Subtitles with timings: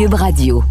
[0.00, 0.64] Cube Radio.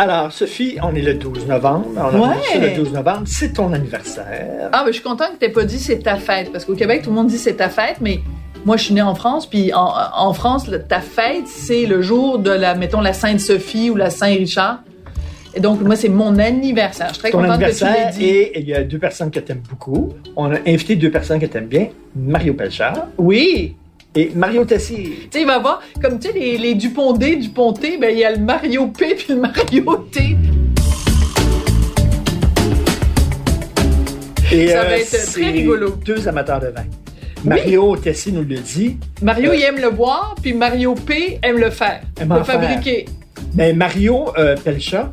[0.00, 1.86] Alors, Sophie, on est le 12 novembre.
[1.96, 2.70] On Ouais.
[2.70, 3.22] le 12 novembre.
[3.26, 4.68] C'est ton anniversaire.
[4.72, 7.02] Ah, mais je suis contente que t'aies pas dit c'est ta fête, parce qu'au Québec,
[7.02, 8.20] tout le monde dit c'est ta fête, mais
[8.64, 12.00] moi, je suis née en France, puis en, en France, le- ta fête, c'est le
[12.00, 14.78] jour de la, mettons, la Sainte-Sophie ou la Saint-Richard.
[15.54, 17.08] Et donc, moi, c'est mon anniversaire.
[17.08, 18.24] Je suis très Ton contente que tu l'aies dit.
[18.24, 20.12] et il y a deux personnes que tu aimes beaucoup.
[20.36, 21.88] On a invité deux personnes que tu aimes bien.
[22.14, 23.74] Mario Pelchard Oui!
[24.14, 25.04] et Mario Tessier.
[25.04, 28.18] Tu sais, il va y avoir, comme tu sais, les, les Dupont-D, Dupont-T, ben, il
[28.18, 30.36] y a le Mario P puis le Mario T.
[34.50, 35.90] Et, Ça va être très rigolo.
[36.04, 36.84] Deux amateurs de vin.
[37.44, 38.96] Mario Tessier nous le dit.
[39.22, 42.60] Mario, Euh, il aime le boire, puis Mario P aime le faire, Aime le faire.
[42.60, 43.04] fabriquer.
[43.54, 45.12] Mais Mario euh, Pelchat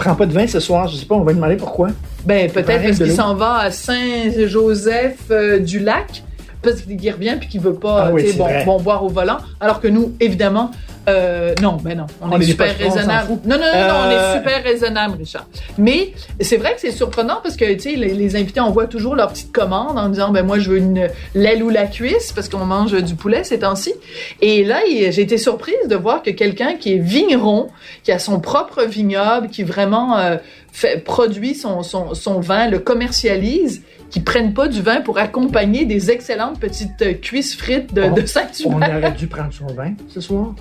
[0.00, 0.88] prend pas de vin ce soir.
[0.88, 1.88] Je sais pas, on va lui demander pourquoi.
[2.24, 6.24] Ben, peut-être parce qu'il s'en va à Saint-Joseph-du-Lac,
[6.62, 9.38] parce qu'il revient puis qu'il veut pas, Ah oui, bon, bon, boire au volant.
[9.60, 10.70] Alors que nous, évidemment,
[11.08, 13.30] euh, non, ben non, on, On est est super on raisonnable.
[13.44, 15.46] Non, non, non, on Euh, est super raisonnable, Richard.
[15.78, 19.16] Mais c'est vrai que c'est surprenant parce que, tu sais, les, les invités envoient toujours
[19.16, 22.48] leur petite commande en disant, ben moi, je veux une l'aile ou la cuisse parce
[22.48, 23.92] qu'on mange du poulet ces temps-ci.
[24.40, 27.68] Et là, j'ai été surprise de voir que quelqu'un qui est vigneron,
[28.04, 30.36] qui a son propre vignoble, qui vraiment euh,
[30.72, 35.84] fait, produit son, son, son vin, le commercialise, qui prennent pas du vin pour accompagner
[35.84, 38.96] des excellentes petites euh, cuisses frites de, On- de On Saint-Hubert.
[38.98, 40.54] aurait dû prendre son vin ce soir.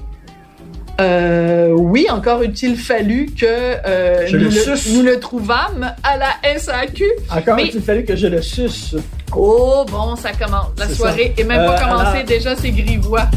[0.99, 4.93] Euh, oui, encore eut-il fallu que euh, nous, le le, suce.
[4.93, 7.05] nous le trouvâmes à la SAQ.
[7.31, 8.95] Encore Mais- il fallu que je le suce.
[9.35, 10.67] Oh, bon, ça commence.
[10.77, 11.41] La soirée ça.
[11.41, 13.27] est même pas Euh, commencée, alors- déjà c'est grivois.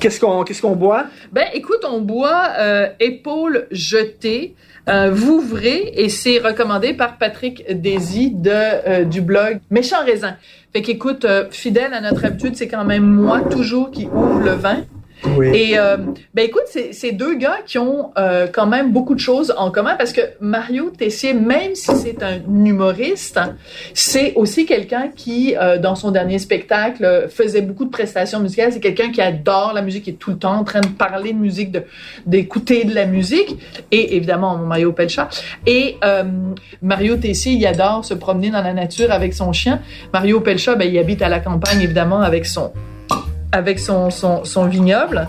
[0.00, 1.04] Qu'est-ce qu'on qu'est-ce qu'on boit?
[1.32, 4.54] Ben, écoute, on boit euh, épaule jetée,
[4.88, 10.36] euh, Vouvray, et c'est recommandé par Patrick Désy de, euh, du blog Méchant Raisin.
[10.72, 14.52] Fait qu'écoute, euh, fidèle à notre habitude, c'est quand même moi toujours qui ouvre le
[14.52, 14.78] vin.
[15.54, 15.96] Et euh,
[16.34, 19.94] ben écoute, c'est deux gars qui ont euh, quand même beaucoup de choses en commun
[19.96, 23.38] parce que Mario Tessier, même si c'est un humoriste,
[23.94, 28.72] c'est aussi quelqu'un qui, euh, dans son dernier spectacle, euh, faisait beaucoup de prestations musicales.
[28.72, 31.32] C'est quelqu'un qui adore la musique, qui est tout le temps en train de parler
[31.32, 31.76] de musique,
[32.26, 33.56] d'écouter de la musique.
[33.90, 35.28] Et évidemment, Mario Pelcha.
[35.66, 36.24] Et euh,
[36.82, 39.80] Mario Tessier, il adore se promener dans la nature avec son chien.
[40.12, 42.72] Mario Pelcha, ben, il habite à la campagne, évidemment, avec son
[43.52, 45.26] avec son, son, son vignoble.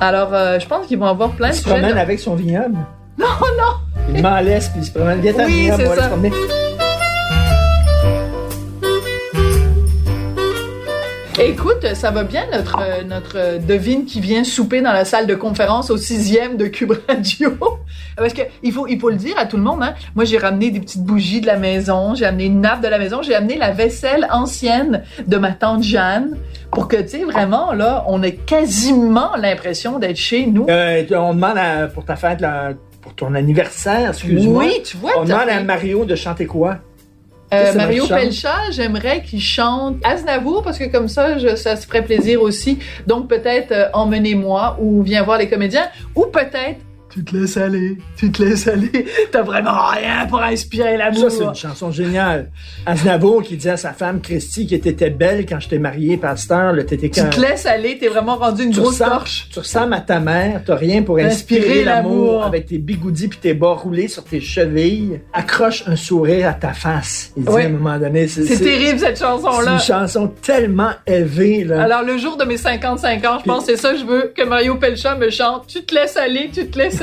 [0.00, 2.18] Alors, euh, je pense qu'ils vont avoir plein de Il se sujets promène de- avec
[2.20, 2.76] son vignoble.
[3.18, 3.26] Non,
[3.58, 4.14] non!
[4.14, 5.20] Il m'en laisse, puis il se promène.
[5.22, 6.08] Oui, vignoble, c'est ça.
[11.40, 15.26] Écoute, ça va bien notre, euh, notre euh, devine qui vient souper dans la salle
[15.26, 17.56] de conférence au sixième de Cube Radio.
[18.16, 19.94] Parce que il faut, il faut le dire à tout le monde, hein.
[20.14, 22.98] Moi, j'ai ramené des petites bougies de la maison, j'ai amené une nappe de la
[22.98, 26.36] maison, j'ai amené la vaisselle ancienne de ma tante Jeanne
[26.70, 30.66] pour que, tu sais, vraiment, là, on ait quasiment l'impression d'être chez nous.
[30.68, 34.64] Euh, on demande à- pour ta fête, là, pour ton anniversaire, excuse-moi.
[34.64, 36.76] oui, tu vois, On demande à Mario de chanter quoi?
[37.52, 42.02] Euh, Mario Pelcha, j'aimerais qu'il chante Aznavour parce que comme ça, je, ça se ferait
[42.02, 42.78] plaisir aussi.
[43.06, 46.80] Donc peut-être euh, Emmenez-moi ou Viens voir les comédiens ou peut-être
[47.12, 48.90] Tu te laisses aller, tu te laisses aller.
[49.32, 51.30] T'as vraiment rien pour inspirer l'amour.
[51.30, 52.50] Ça, c'est une chanson géniale.
[52.86, 56.72] Aznavour qui disait à sa femme Christy qui était belle quand je t'ai marié, pasteur,
[56.72, 59.48] le t'étais Tu te laisses aller, t'es vraiment rendu une tu grosse torche.
[59.52, 63.38] tu ressembles à ta mère, t'as rien pour Inspirer inspirer l'amour avec tes bigoudis puis
[63.38, 65.20] tes bas roulés sur tes chevilles.
[65.34, 67.30] Accroche un sourire à ta face.
[67.36, 69.72] Il dit à un moment donné, c'est C'est terrible cette C'est chanson-là.
[69.74, 71.82] une chanson tellement élevée là.
[71.82, 74.32] Alors, le jour de mes 55 ans, je pense que c'est ça que je veux,
[74.34, 75.66] que Mario Pelcha me chante.
[75.66, 77.01] Tu te laisses aller, tu te laisses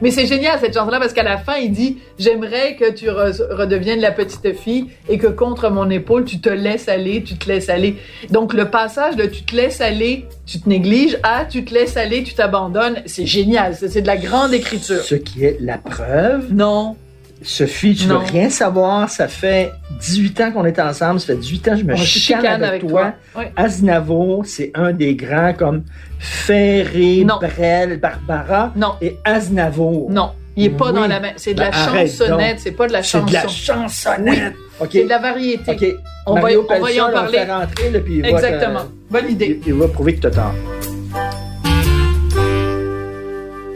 [0.00, 3.42] Mais c'est génial, cette chanson-là, parce qu'à la fin, il dit, j'aimerais que tu re-
[3.52, 7.48] redeviennes la petite fille et que contre mon épaule, tu te laisses aller, tu te
[7.48, 7.96] laisses aller.
[8.30, 11.96] Donc, le passage de tu te laisses aller, tu te négliges, à tu te laisses
[11.96, 13.74] aller, tu t'abandonnes, c'est génial.
[13.76, 15.02] C'est c'est de la grande écriture.
[15.02, 16.52] Ce qui est la preuve.
[16.52, 16.96] Non.
[17.42, 18.18] Sophie, tu Non.
[18.18, 19.08] veux rien savoir.
[19.08, 21.20] Ça fait 18 ans qu'on est ensemble.
[21.20, 23.12] Ça fait 18 ans que je me chicane, avec, toi.
[23.56, 25.82] Aznavour, c'est un des grands comme
[26.18, 27.24] Ferré.
[27.26, 28.94] Brel, Barbara Non.
[29.00, 30.10] et Aznavour.
[30.10, 30.30] Non.
[30.56, 30.94] Il est pas Oui.
[30.94, 31.34] dans la même.
[31.36, 33.26] C'est de la Ben, chansonnette, c'est pas de la C'est chanson.
[33.26, 34.54] de la chansonnette.
[34.90, 35.96] C'est de la variété.
[36.26, 37.38] On va- on va y en parler.
[37.38, 38.80] On fait rentrer, là, puis il va Exactement.
[38.80, 39.60] te- Bonne idée.
[39.62, 40.54] Il, il va prouver que t'as tort.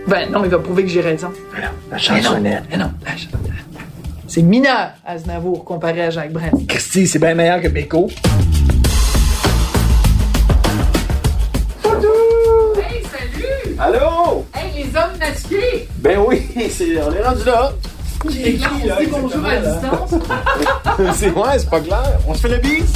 [0.07, 1.33] Ben non, il va prouver que j'ai raison.
[1.51, 2.65] Voilà, la Mais non, chansonnette.
[2.71, 3.53] mais non, la chansonnette.
[4.29, 6.51] C'est mineur, Aznavour, comparé à Jacques Brel.
[6.69, 8.09] Christy, c'est bien meilleur que Beko.
[12.77, 13.77] Hey, salut!
[13.79, 14.45] Allô?
[14.55, 15.89] Hey, les hommes masqués!
[15.99, 17.73] Ben oui, c'est, on est rendu là.
[18.31, 20.15] Les gens, on se dit bonjour à distance.
[21.17, 22.19] c'est ouais, c'est pas clair.
[22.27, 22.93] On se fait le bise?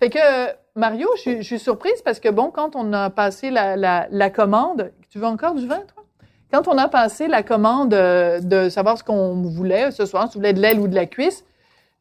[0.00, 3.10] Fait que, euh, Mario, je suis- je suis surprise parce que, bon, quand on a
[3.10, 6.04] passé la, la, la commande, tu veux encore du vin, toi?
[6.52, 10.32] Quand on a passé la commande euh, de savoir ce qu'on voulait ce soir, si
[10.32, 11.44] tu voulais de l'aile ou de la cuisse,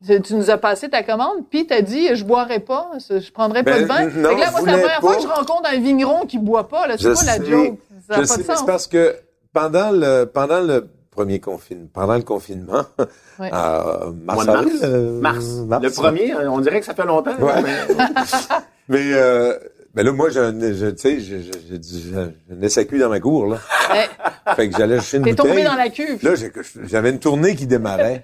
[0.05, 3.71] tu nous as passé ta commande, puis t'as dit, je boirai pas, je prendrai pas
[3.71, 4.05] Ben, de vin.
[4.21, 6.85] non, là, moi, c'est la première fois que je rencontre un vigneron qui boit pas,
[6.85, 6.95] là.
[6.97, 7.79] C'est quoi la joke?
[8.07, 8.59] Ça n'a Je pas sais, de mais sens.
[8.59, 9.15] c'est parce que
[9.51, 12.83] pendant le pendant le premier confinement, pendant le confinement,
[13.39, 13.49] Ouais.
[13.51, 14.59] à mars, Mois de mars.
[14.65, 15.45] avril, euh, Mars.
[15.83, 17.35] Le premier, on dirait que ça fait longtemps.
[17.39, 17.61] Ouais.
[17.63, 17.95] mais-
[18.87, 19.57] Mais euh,
[19.95, 23.47] ben là, moi, j'ai un- je, tu sais, j'ai j'ai- j'ai SAQ dans ma cour
[23.47, 23.57] là.
[24.55, 25.51] Fait que j'allais chercher une T'es bouteille.
[25.51, 26.23] tombé dans la cuve.
[26.23, 26.31] Là,
[26.83, 28.23] j'avais une tournée qui démarrait.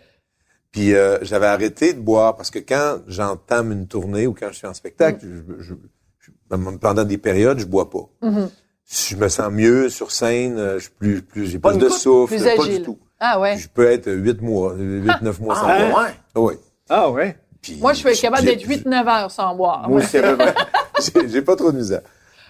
[0.72, 4.58] Puis euh, j'avais arrêté de boire parce que quand j'entame une tournée ou quand je
[4.58, 5.74] suis en spectacle, je, je-
[6.20, 8.08] je- pendant des périodes, je bois pas.
[8.22, 8.50] Mhm.
[8.92, 12.36] Je me sens mieux sur scène, euh, je suis plus, plus j'ai plus de souffle,
[12.36, 12.80] Plus pas agile.
[12.80, 13.00] du tout.
[13.20, 13.58] Ah ouais.
[13.58, 16.04] Je peux être huit mois, huit, neuf mois sans Ah, boire.
[16.04, 16.12] ouais?
[16.36, 16.54] Oui.
[16.90, 17.38] Ah ouais.
[17.62, 19.88] Puis, Moi, je suis capable d'être 8-9 heures sans boire.
[19.88, 20.18] Moi aussi.
[21.16, 22.02] J'ai j'ai pas trop de misère.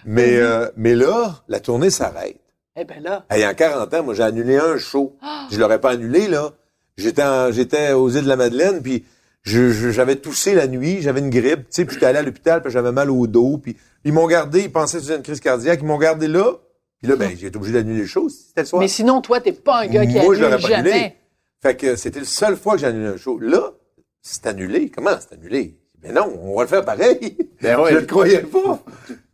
[0.04, 2.40] Mais, euh, mais là, la tournée s'arrête.
[2.76, 3.24] Eh ben là.
[3.30, 5.16] Hey, en 40 ans, moi, j'ai annulé un show.
[5.50, 6.50] Je l'aurais pas annulé, là.
[6.96, 9.04] J'étais en- j'étais aux îles de la Madeleine, puis
[9.42, 12.22] je- je- j'avais toussé la nuit, j'avais une grippe, tu sais, puis j'étais allé à
[12.22, 15.22] l'hôpital, puis j'avais mal au dos, puis ils m'ont gardé, ils pensaient que c'était une
[15.22, 16.54] crise cardiaque, ils m'ont gardé là,
[16.98, 18.80] puis là, ben, j'ai été obligé d'annuler le show, c'était le soir.
[18.80, 20.90] Mais sinon, toi, t'es pas un gars qui Moi, je annule l'aurais pas annulé.
[20.92, 21.16] jamais.
[21.60, 23.38] Fait que c'était la seule fois que j'ai annulé un show.
[23.38, 23.72] Là,
[24.20, 24.90] c'est annulé.
[24.90, 25.78] Comment c'est annulé?
[26.00, 27.36] Ben non, on va le faire pareil.
[27.60, 27.90] Ben ouais.
[27.92, 28.80] Je le croyais pas.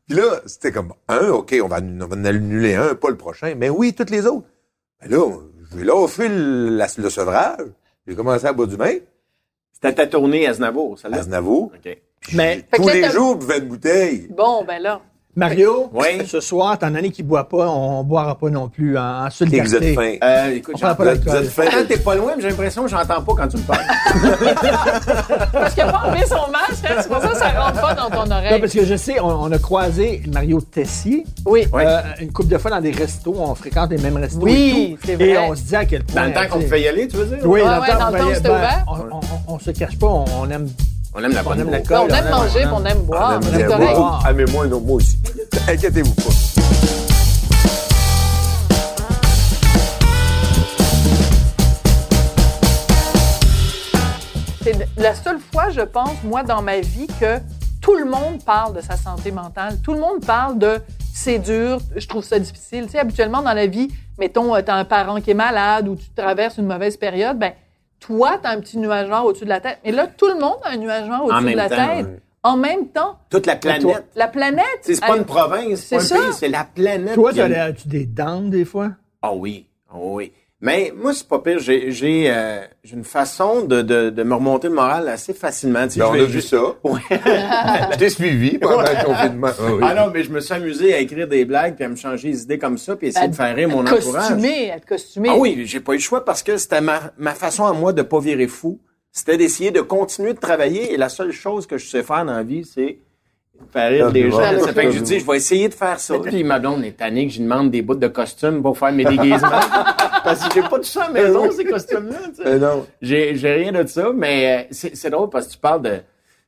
[0.07, 3.17] Puis là, c'était comme un, OK, on va, on va en annuler un, pas le
[3.17, 3.55] prochain.
[3.57, 4.47] Mais oui, toutes les autres.
[5.03, 5.27] Ben là,
[5.71, 7.67] je vais là offrir le, la- le sevrage.
[8.07, 8.95] J'ai commencé à boire du vin,
[9.73, 11.19] C'était ta tournée à Aznavour, celle-là.
[11.19, 11.73] Aznavour.
[11.75, 11.99] OK.
[12.33, 14.29] Mais Fait Tous là, les jours, je buvais une bouteille.
[14.37, 15.01] Bon, ben là.
[15.37, 16.27] Mario, Oui.
[16.27, 19.29] ce soir, étant donné qu'il boit pas, on boira pas non plus en, en Et
[19.29, 19.91] que vous solidarité.
[19.91, 20.27] êtes fin.
[20.27, 21.65] Euh, écoute, On pas Vous êtes, fin.
[21.87, 23.79] T'es pas loin, mais j'ai l'impression que j'entends pas quand tu me parles.
[25.53, 27.95] Parce qu'il a pas enlevé son masque, hein, c'est pour ça que ça rentre pas
[27.95, 28.61] dans ton Non, oreille.
[28.61, 31.67] parce que je sais, on, on a croisé Mario Tessier Oui.
[31.73, 33.35] Euh, une couple de fois dans des restos.
[33.39, 35.01] On fréquente les mêmes restos Oui, et tout.
[35.07, 35.29] c'est vrai.
[35.29, 36.21] Et on se dit à quel point...
[36.21, 37.39] Dans le temps qu'on sais, pouvait y aller, tu veux dire?
[37.45, 38.85] Oui, dans, ouais, le temps, dans le on temps c'était ben, ouvert.
[38.89, 40.69] On, on, on se cache pas, on aime,
[41.19, 41.73] On aime la on bonne aime bouffe.
[41.73, 41.99] l'alcool.
[41.99, 43.33] on aime manger, on aime boire.
[43.33, 43.97] Ah, C'est moi, correct.
[43.97, 44.23] boire.
[44.25, 45.19] Ah, mais moi, non, moi aussi.
[45.69, 46.31] Inquiétez-vous pas.
[54.63, 57.39] C'est la seule fois, je pense, moi, dans ma vie, que
[57.81, 59.79] tout le monde parle de sa santé mentale.
[59.83, 60.81] Tout le monde parle de
[61.13, 62.85] c'est dur, je trouve ça difficile.
[62.87, 63.89] Tu sais, habituellement, dans la vie,
[64.21, 67.51] mettons, tu as un parent qui est malade ou tu traverses une mauvaise période, ben
[68.01, 69.79] toi, tu as un petit nuage noir au-dessus de la tête.
[69.85, 72.23] Mais là, tout le monde a un nuage noir au-dessus de la temps, tête.
[72.43, 74.07] En même temps, Toute la planète.
[74.15, 74.65] la planète.
[74.83, 76.15] C'est pas une province, c'est pas un ça.
[76.17, 77.15] pays, c'est la planète.
[77.15, 78.91] Toi, qui a- tu as-tu des dents des fois?
[79.23, 80.33] Ah oui, ah oui.
[80.61, 81.61] Mais moi, c'est pas pire.
[81.61, 85.85] J'ai j'ai euh, j'ai une façon de, de, de me remonter le moral assez facilement.
[85.87, 86.61] Tu sais, Ben, je on vais a vu ça.
[86.83, 87.01] Ouais.
[87.93, 89.49] Je t'ai suivi pendant le confinement.
[89.57, 89.81] Ah oui.
[89.85, 92.29] Ah non, mais je me suis amusé à écrire des blagues puis à me changer
[92.29, 94.29] les idées comme ça puis essayer à- de faire rire mon à te entourage.
[94.31, 95.29] costumer, à te costumer.
[95.31, 97.93] Ah oui, j'ai pas eu le choix parce que c'était ma, ma façon à moi
[97.93, 98.81] de pas virer fou.
[99.13, 102.33] C'était d'essayer de continuer de travailler et la seule chose que je sais faire dans
[102.35, 102.99] la vie, c'est
[103.73, 104.61] faire rire les c'est gens.
[104.65, 106.19] Ça fait que je dis, je vais essayer de faire ça.
[106.19, 108.93] Puis ma blonde est tannée que je lui demande des bouts de costumes pour faire
[108.93, 109.51] mes déguisements.
[110.25, 112.17] parce que j'ai pas tout ça à maison, ces costumes-là.
[112.35, 112.43] tu sais.
[112.45, 112.87] Mais non.
[113.03, 115.99] J'ai, j'ai rien de ça, mais euh, c'est, c'est drôle parce que tu parles de,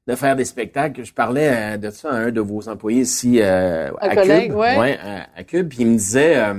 [0.06, 1.04] de faire des spectacles.
[1.04, 4.50] Je parlais euh, de ça à un de vos employés ici euh, Un à collègue,
[4.50, 4.58] Cube.
[4.58, 4.98] ouais.
[5.02, 6.54] à, à Cube, puis il me disait euh,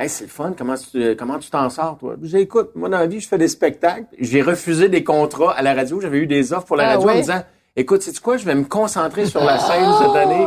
[0.00, 2.14] Hey, c'est le fun, comment tu comment tu t'en sors, toi?
[2.22, 4.04] Je dis, écoute, moi dans la vie, je fais des spectacles.
[4.20, 7.02] J'ai refusé des contrats à la radio, j'avais eu des offres pour la Ah, radio
[7.02, 7.14] en ouais?
[7.16, 7.42] me disant
[7.80, 10.46] Écoute, sais-tu quoi, je vais me concentrer sur la scène cette année.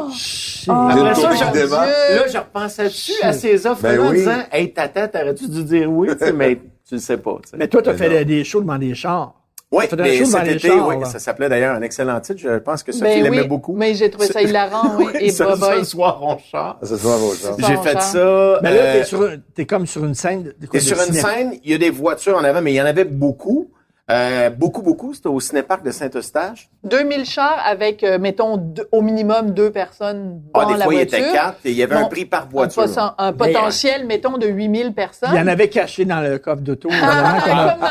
[0.67, 2.15] Après Une ça, tournée je-.
[2.15, 4.17] Là, je repensais dessus à ces offres-là Ben en oui.
[4.17, 6.09] disant Hey, tata, t'aurais-tu dû dire oui?
[6.11, 6.55] Tu sais, mais
[6.88, 7.38] tu le sais pas.
[7.43, 7.57] tu sais.
[7.57, 8.25] Mais toi, tu as Mais fait non.
[8.27, 9.33] des- shows devant des chars.
[9.71, 11.05] Oui, mais cet été, chars, oui, là.
[11.05, 12.41] ça s'appelait d'ailleurs un excellent titre.
[12.43, 13.73] Je pense que Sophie Ben l'aimait oui, beaucoup.
[13.73, 15.05] mais j'ai trouvé ça hilarant, oui.
[15.21, 16.75] Et ce, ce soir, on chante.
[16.83, 17.55] Voit, vos gens.
[17.57, 18.01] Ça, J'ai on fait chante.
[18.01, 18.59] ça.
[18.61, 20.51] Mais là, euh, t'es sur un- t'es comme sur une scène.
[20.69, 22.85] t'es sur une scène, il y a des voitures en avant, mais il y en
[22.85, 23.71] avait beaucoup.
[24.10, 25.13] Euh, beaucoup, beaucoup.
[25.13, 26.70] C'était au cinéparc de Saint-Eustache.
[26.84, 30.93] 2000 chars avec, euh, mettons, deux- au minimum deux personnes dans Ah, des la fois,
[30.93, 31.17] il voiture.
[31.20, 33.13] était quatre et il y avait Bon, un prix par voiture.
[33.17, 35.29] un potentiel, mettons, de 8000 personnes.
[35.34, 36.89] Il y en avait caché dans le coffre d'auto.
[36.91, 37.39] Ah,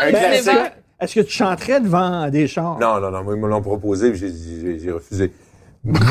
[0.08, 0.70] cinéma.
[1.00, 2.78] Est-ce que tu chanterais devant des chars?
[2.78, 5.32] Non, non, non, moi, ils me l'ont proposé, j'ai, j'ai, j'ai refusé.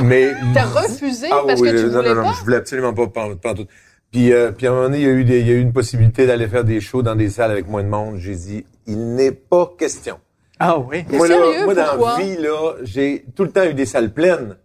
[0.04, 0.32] Mais.
[0.56, 2.34] T'as refusé Ah parce oui, que tu non, voulais non, non, pas?
[2.40, 3.68] je voulais absolument pas pan- pantoute.
[4.12, 5.54] Puis, euh, puis à un moment donné, il y a eu des, il y a
[5.54, 8.18] eu une possibilité d'aller faire des shows dans des salles avec moins de monde.
[8.18, 10.20] J'ai dit, il n'est pas question.
[10.60, 11.06] Ah oui?
[11.12, 14.12] Moi, là, sérieux, moi, dans la vie, là, j'ai tout le temps eu des salles
[14.14, 14.58] pleines.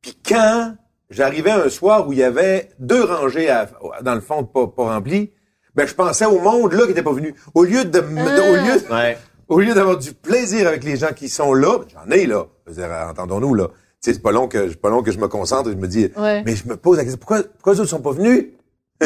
[0.00, 0.74] Puis quand
[1.10, 3.68] j'arrivais un soir où il y avait deux rangées à-
[4.02, 5.32] dans le fond pas, pas remplies,
[5.74, 7.34] ben, je pensais au monde, là, qui était pas venu.
[7.54, 8.50] Au lieu de, Ah.
[8.50, 9.18] au lieu, Ouais.
[9.48, 12.46] au lieu d'avoir du plaisir avec les gens qui sont là, j'en ai, là.
[12.66, 13.68] Je veux dire, entendons-nous, là.
[13.68, 15.78] Tu sais, c'est pas long que, c'est pas long que je me concentre et je
[15.78, 16.42] me dis, Ouais.
[16.46, 18.46] mais je me pose la question, pourquoi, pourquoi eux autres sont pas venus?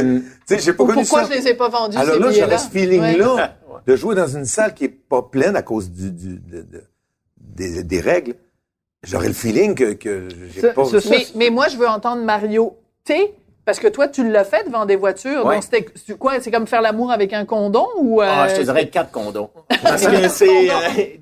[0.01, 1.31] Tu sais, j'ai pas Ou connu pourquoi ça.
[1.35, 3.81] je les ai pas vendus, Alors ces là, j'avais ce feeling-là Ouais.
[3.87, 6.85] de jouer dans une salle qui est pas pleine à cause du, du- de- de-
[7.41, 8.35] des, des règles.
[9.05, 10.85] J'aurais le feeling que, que j'ai pas...
[10.87, 13.35] ça- Mais, mais moi, je veux entendre Mario T.
[13.65, 15.45] Parce que toi, tu l'as fait devant des voitures.
[15.45, 15.57] Ouais.
[15.57, 16.41] Donc, c'était c'est quoi?
[16.41, 18.23] C'est comme faire l'amour avec un condom ou...
[18.23, 19.51] euh, Ah, je te dirais quatre condoms.
[19.83, 20.75] Parce que c'est, euh,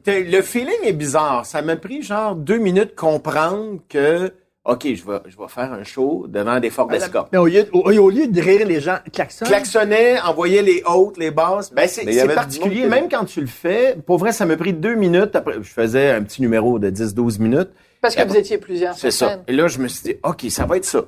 [0.06, 1.44] le feeling est bizarre.
[1.44, 4.32] Ça m'a pris genre deux minutes comprendre que,
[4.66, 7.28] OK, je vais, je vais faire un show devant des Ford Escort.
[7.32, 9.46] Mais au lieu, de, au, au lieu de rire, les gens klaxonnent.
[9.46, 11.72] klaxonnait, envoyait les hautes, les basses.
[11.72, 12.04] Ben, c'est
[12.34, 12.86] particulier.
[12.86, 15.36] Même quand tu le fais, pour vrai, ça m'a pris deux minutes.
[15.36, 17.70] Après, je faisais un petit numéro de 10-12 minutes.
[18.00, 19.28] Parce que vous étiez plusieurs C'est ça.
[19.28, 19.42] scène.
[19.46, 21.04] Et là, je me suis dit, OK, ça va être ça.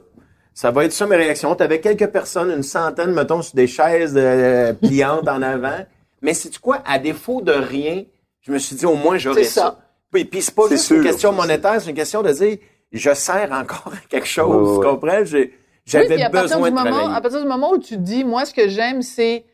[0.55, 1.55] Ça va être ça mes réactions.
[1.55, 5.85] T'avais quelques personnes, une centaine, mettons, sur des chaises euh, pliantes en avant.
[6.23, 6.83] Mais c'est tu quoi?
[6.85, 8.03] À défaut de rien,
[8.41, 9.61] je me suis dit, au moins, j'aurais C'est ça.
[9.63, 9.79] ça.
[10.11, 12.57] Puis, puis c'est pas C'est juste une question monétaire, c'est une question de dire,
[12.93, 14.79] je sers encore à quelque chose.
[14.79, 15.25] Ouais, Tu comprends?
[15.25, 15.53] J'ai- Oui,
[15.87, 17.17] J'avais partir, besoin du de moment, travailler.
[17.17, 19.47] à partir du moment où tu te dis, moi, ce que j'aime, c'est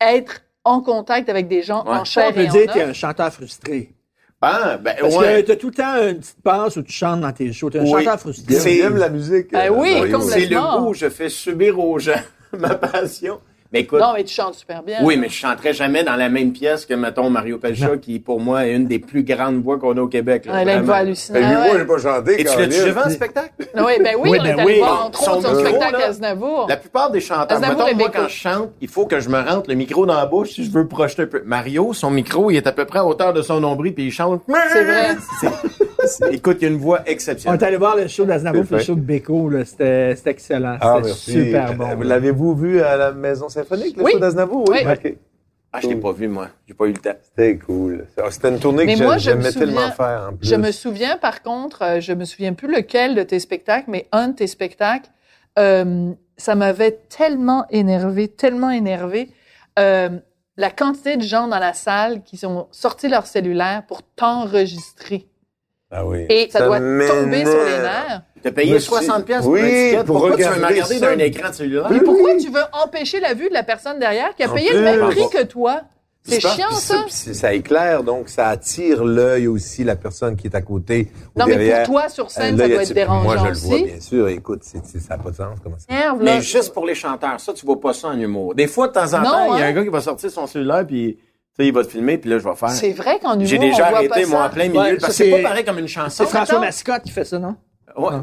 [0.00, 1.90] être en contact avec des gens Ouais.
[1.96, 2.90] en Ça, chair on peut et dire que t'es os.
[2.90, 3.92] un chanteur frustré.
[4.42, 5.42] Ah, ben, Parce ouais.
[5.42, 7.70] que t'as tout le temps une petite passe où tu chantes dans tes shows.
[7.70, 8.04] T'es un Oui.
[8.04, 8.54] chanteur frustré.
[8.54, 9.50] J'aime- c'est- la musique.
[9.50, 10.20] Ben euh, oui, complètement.
[10.20, 12.12] C'est le goût, je fais subir aux gens
[12.52, 13.40] ma passion.
[13.72, 14.98] Mais écoute, Non, mais tu chantes super bien.
[15.02, 18.40] oui, mais je chanterai jamais dans la même pièce que, mettons, Mario Pelcha, qui, pour
[18.40, 20.46] moi, est une des plus grandes voix qu'on a au Québec.
[20.46, 21.42] là, elle a une voix Ben, hallucinante.
[21.42, 22.40] lui, Ah moi, j'ai pas chanté.
[22.40, 23.50] Et tu l'as-tu déjà vu en spectacle?
[23.58, 24.78] Oui, ben oui, Oui, on ben est allé oui.
[24.78, 26.66] voir entre autres son spectacle là, Aznavour.
[26.68, 29.28] La plupart des chanteurs, Aznavour mettons, et moi, quand je chante, il faut que je
[29.28, 31.42] me rentre le micro dans la bouche si je veux projeter un peu.
[31.44, 34.12] Mario, son micro, il est à peu près à hauteur de son nombril, puis il
[34.12, 34.42] chante.
[34.72, 35.16] C'est vrai.
[36.30, 37.60] Écoute, il y a une voix On exceptionnelle.
[37.60, 39.48] est allé voir le show d'Aznavour le show de Beko.
[39.50, 39.64] là.
[39.64, 40.76] C'était c'était excellent.
[40.80, 41.32] Ah, C'était merci.
[41.32, 41.88] super bon.
[41.90, 44.12] Euh, L'avez-vous vu à la Maison Symphonique, le Oui.
[44.12, 44.64] show d'Aznavour?
[44.68, 44.78] Oui.
[44.90, 45.14] OK.
[45.72, 46.48] Ah, je l'ai pas vu, moi.
[46.66, 47.16] J'ai pas eu le temps.
[47.22, 48.06] C'était cool.
[48.16, 50.48] Ah, C'était une tournée Mais que j'aimais souviens- tellement faire, en plus.
[50.48, 54.06] Je me souviens, par contre, euh, je me souviens plus lequel de tes spectacles, mais
[54.12, 55.10] un de tes spectacles,
[55.58, 59.30] euh, ça m'avait tellement énervé, tellement énervé.
[59.78, 60.08] Euh,
[60.56, 65.26] la quantité de gens dans la salle qui ont sorti leur cellulaire pour t'enregistrer.
[65.90, 66.26] Ah oui.
[66.30, 67.24] Et ça, doit m'énerve.
[67.24, 68.22] tomber sur les nerfs.
[68.46, 69.96] T'as payé Monsieur- 60 pièces Oui, pour un ticket?
[69.96, 71.88] pour Pourquoi tu veux me regarder d'un écran de cellulaire?
[71.90, 74.68] Mais pourquoi tu veux empêcher la vue de la personne derrière qui a En payé
[74.68, 75.28] plus, le même prix bon.
[75.28, 75.80] que toi?
[76.22, 77.04] C'est chiant, ça.
[77.08, 81.46] ça éclaire, donc ça attire l'œil aussi, la personne qui est à côté ou Non,
[81.46, 83.66] mais pour toi, sur scène, Euh, ça doit être dérangeant Moi, je le aussi.
[83.68, 84.28] vois, bien sûr.
[84.28, 84.78] Écoute, ça
[85.10, 85.58] n'a pas de sens.
[85.62, 85.86] Comment ça?
[85.94, 86.14] Là.
[86.20, 88.54] Mais juste pour les chanteurs, ça, tu vois pas ça en humour.
[88.54, 89.68] Des fois, de temps en Non, temps, il y a hein?
[89.70, 91.16] un gars qui va sortir son cellulaire, puis
[91.60, 92.70] il va te filmer, puis là, je vais faire.
[92.70, 94.30] C'est vrai qu'en humour, J'ai on déjà voit pas arrêté, ça.
[94.30, 96.24] moi, en plein milieu, Ouais, parce que c'est pas pareil comme une chanson.
[96.24, 96.58] C'est François.
[96.60, 97.54] Mascotte qui fait ça, non?
[97.96, 98.20] Ouais.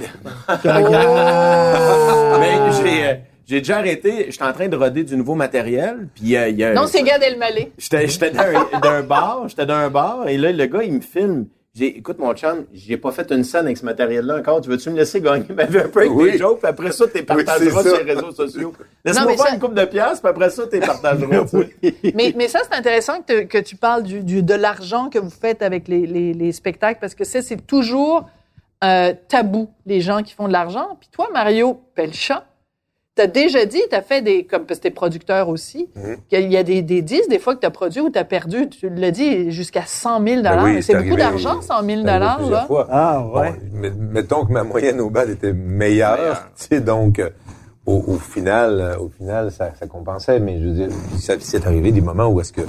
[0.61, 2.39] Tu regardes.
[2.39, 3.13] Mais j'ai, euh,
[3.45, 4.27] j'ai déjà arrêté.
[4.29, 6.87] J'étais en train de roder du nouveau matériel, puis euh, il y a un- Non,
[6.87, 7.71] c'est Gad Elmaleh.
[7.77, 10.83] J'étais, j'étais dans un, dans un bar, j'étais dans un bar, et là, le gars,
[10.83, 11.45] il me filme.
[11.75, 14.61] J'ai, écoute, mon chum, j'ai pas fait une scène avec ce matériel-là encore.
[14.61, 16.33] Tu veux-tu me laisser gagner ma vie un peu avec Oui.
[16.33, 18.73] des jokes, puis après ça, t'es partageras sur les réseaux sociaux.
[19.03, 21.45] Laisse-moi faire ça- une coupe de pièces, puis après ça, t'es partageras.
[22.13, 25.17] Mais, mais ça, c'est intéressant que, te- que tu parles du, du- de l'argent que
[25.17, 28.29] vous faites avec les, les, les spectacles, parce que ça, c'est toujours
[28.83, 30.97] euh, tabou, les gens qui font de l'argent.
[30.99, 32.45] Puis toi, Mario Pelchat,
[33.15, 36.17] t'as déjà dit, t'as fait des, comme parce que t'es producteur aussi, Mhm.
[36.29, 38.89] qu'il y a des, des disques, des fois, que t'as produit ou t'as perdu, tu
[38.89, 42.35] l'as dit, jusqu'à 100 000 Ben oui, C'est beaucoup arrivé- d'argent, 100 000 Ça arrive
[42.37, 42.65] plusieurs là.
[42.65, 42.87] fois.
[42.89, 43.53] Ah, ouais.
[43.71, 46.49] Bon, mettons que ma moyenne au bal était meilleure, Meilleure.
[46.57, 47.29] tu sais, donc euh,
[47.85, 50.39] au, au final, euh, au final, ça, ça compensait.
[50.39, 52.61] Mais je veux dire, ça c'est arrivé des moments où est-ce que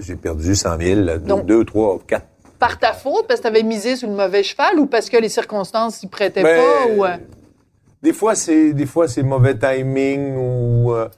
[0.00, 2.26] j'ai perdu 100 000, deux, Donc- deux, trois, quatre.
[2.66, 5.28] Par ta faute, parce que t'avais misé sur le mauvais cheval ou parce que les
[5.28, 7.04] circonstances s'y prêtaient Ben, pas ou...
[7.04, 7.16] euh,
[8.02, 11.08] Des fois, c'est des fois c'est mauvais timing ou euh,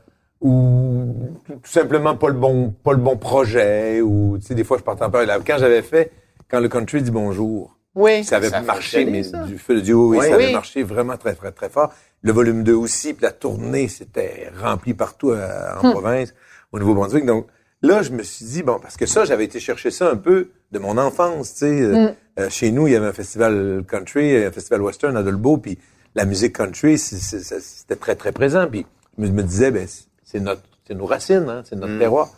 [0.41, 1.15] ou
[1.47, 4.83] tout simplement pas le bon pas le bon projet ou tu sais des fois je
[4.83, 5.25] partais en peur.
[5.25, 6.11] Là, Quand j'avais fait
[6.51, 8.25] quand le country dit bonjour, Oui.
[8.25, 9.45] ça avait Ça marché mais ça.
[9.45, 10.27] du feu de Dieu, oui, Oui.
[10.29, 11.93] ça avait marché vraiment très très très fort.
[12.23, 15.49] Le volume 2 aussi, puis la tournée c'était rempli partout euh,
[15.81, 16.35] en province,
[16.73, 17.25] au Nouveau-Brunswick.
[17.25, 17.47] Donc
[17.83, 20.49] là, je me suis dit, bon, parce que ça, j'avais été chercher ça un peu
[20.73, 21.81] de mon enfance, tu sais.
[21.81, 22.09] Euh,
[22.39, 25.79] euh, chez nous, il y avait un festival country, un festival western à Dolbeau, puis
[26.15, 28.67] la musique country, c'était très, très présent.
[28.71, 28.85] Puis
[29.19, 29.87] je me, disais, ben,
[30.25, 32.29] c'est- notre, c'est nos racines, hein, c'est notre terroir.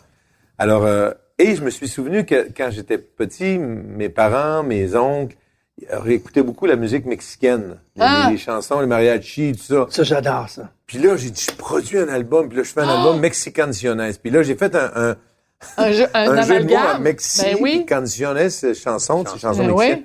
[0.57, 5.35] Alors, euh, et je me suis souvenu que quand j'étais petit, mes parents, mes oncles,
[6.05, 8.27] ils écoutaient beaucoup la musique mexicaine, les, Ah!
[8.29, 9.85] les chansons, les mariachis, tout ça.
[9.89, 10.69] Ça, j'adore ça.
[10.85, 14.11] Puis là, j'ai dit, je produis un album, puis là, je fais un album Mexicanciones.
[14.21, 15.15] Puis là, j'ai fait un, un,
[15.77, 17.01] Un jeu, un, un jeu de mots à amalgame.
[17.03, 17.85] Mexi, Ben oui.
[17.85, 20.03] Canciones, chanson, c'est chanson Ben mexicaine.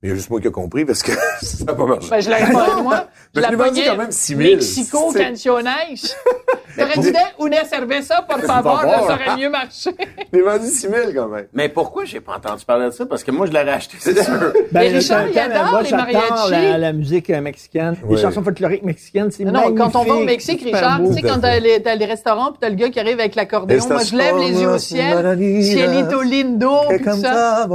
[0.00, 1.10] Mais il y a juste moi qui ai compris parce que
[1.42, 2.08] ça n'a pas marché.
[2.08, 3.06] Ben, je l'avais pas, moi.
[3.34, 4.50] Je la je l'ai vendu quand même 6 000.
[4.50, 5.64] Mexico, canciones.
[6.78, 9.90] T'aurais dit, une cerveza, por favor, là, ça aurait mieux marché.
[10.32, 11.46] J'ai vendu 6 000 quand même.
[11.52, 13.06] Mais pourquoi j'ai pas entendu parler de ça?
[13.06, 14.38] Parce que moi, je l'aurais acheté, c'est sûr.
[14.70, 16.50] Ben, Mais Richard, il adore moi, les mariachis.
[16.52, 17.96] la, la musique euh, mexicaine.
[18.08, 21.14] Les chansons folkloriques mexicaines, c'est Non, non, quand on va au magnifique, Mexique, Richard, tu
[21.14, 24.04] sais, quand t'as les, les restaurants, puis t'as le gars qui arrive avec l'accordéon, moi,
[24.04, 27.66] je lève les yeux au ciel, cielito lindo, puis ça.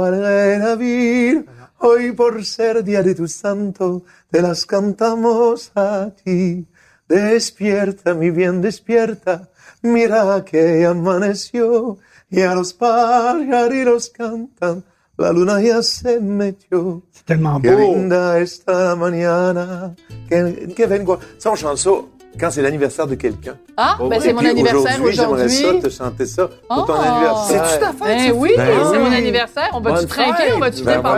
[1.86, 6.66] Hoy por ser día de tu santo, te las cantamos a ti.
[7.06, 9.50] Despierta, mi bien, despierta.
[9.82, 11.98] Mira que amaneció
[12.30, 14.82] y a los pajaritos cantan.
[15.18, 17.02] La luna ya se metió.
[17.26, 17.60] Beau.
[17.78, 19.94] linda esta la mañana.
[20.26, 21.18] Que, que vengo.
[21.36, 21.90] Ça, on chante ça
[22.38, 23.56] quand c'est l'anniversaire de quelqu'un.
[23.76, 27.00] Ah, ben c'est mon anniversaire Aujourd'hui, j'aimerais ça te chanter ça pour ton Oh.
[27.02, 27.66] anniversaire.
[27.66, 27.98] C'est-tu ta fête?
[28.30, 28.98] Ben oui, Ben c'est oui.
[28.98, 29.70] mon anniversaire.
[29.72, 30.52] On va-tu trinquer?
[30.54, 31.14] On va-tu Ben non,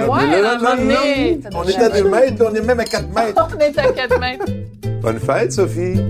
[0.76, 1.40] donné?
[1.52, 3.48] non, On est à 2 mètres, on est même à 4 mètres.
[3.54, 4.44] On est à 4 mètres.
[5.02, 6.00] Bonne fête, Sophie.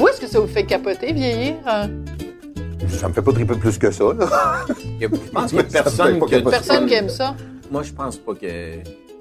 [0.00, 1.54] Où est-ce que ça vous fait capoter, vieillir?
[2.90, 4.26] Ça me fait pas triper plus que ça, là.
[4.84, 6.42] Il y a- Je pense qu'il y a personne qui.
[6.42, 7.34] Personne qui aime ça.
[7.70, 8.46] Moi, je pense pas que.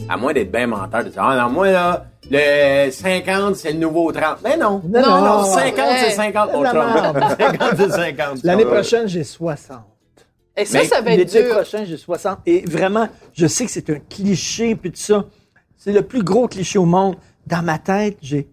[0.09, 3.79] À moins d'être bien menteur, de dire, ah non, moi, là, le 50, c'est le
[3.79, 4.37] nouveau 30.
[4.43, 4.81] Mais non.
[4.87, 5.43] Non, non, non.
[5.43, 6.11] 50, c'est Ouais.
[6.11, 6.79] 50, mon La chum.
[6.93, 7.35] merde.
[7.39, 8.43] 50, c'est 50.
[8.43, 9.79] L'année prochaine, j'ai 60.
[10.55, 11.55] Et ça, Mais ça va être L'été dur.
[11.55, 12.39] prochain, j'ai 60.
[12.45, 15.25] Et vraiment, je sais que c'est un cliché, puis tout ça.
[15.77, 17.15] C'est le plus gros cliché au monde.
[17.45, 18.47] Dans ma tête, j'ai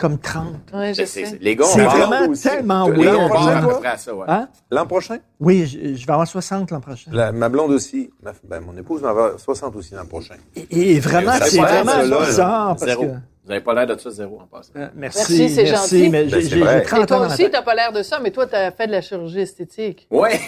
[0.00, 0.46] comme 30.
[0.72, 1.38] Ouais, je C'est- c'est- sais.
[1.40, 2.42] Les gars, on C'est vraiment aussi.
[2.48, 4.24] tellement à L'an peu prochain, ouais.
[4.28, 4.48] Hein?
[4.70, 5.18] L'an prochain?
[5.38, 7.10] Oui, je, je vais avoir 60 l'an prochain.
[7.12, 8.10] La- ma blonde aussi.
[8.22, 10.34] Ma- ben, mon épouse va avoir 60 aussi l'an prochain.
[10.56, 12.68] Et, et vraiment, c'est vraiment bizarre.
[12.76, 13.02] Parce Zéro.
[13.04, 13.10] que,
[13.44, 14.70] Vous avez pas l'air de ça, zéro en passant.
[14.76, 16.08] Euh, merci, Merci, c'est gentil.
[16.10, 16.76] mais Ben, j'ai c'est j'ai- vrai.
[16.76, 17.52] j'ai Et 30 ans toi aussi, tête.
[17.52, 20.06] t'as pas l'air de ça, mais toi, t'as fait de la chirurgie esthétique.
[20.10, 20.38] Ouais.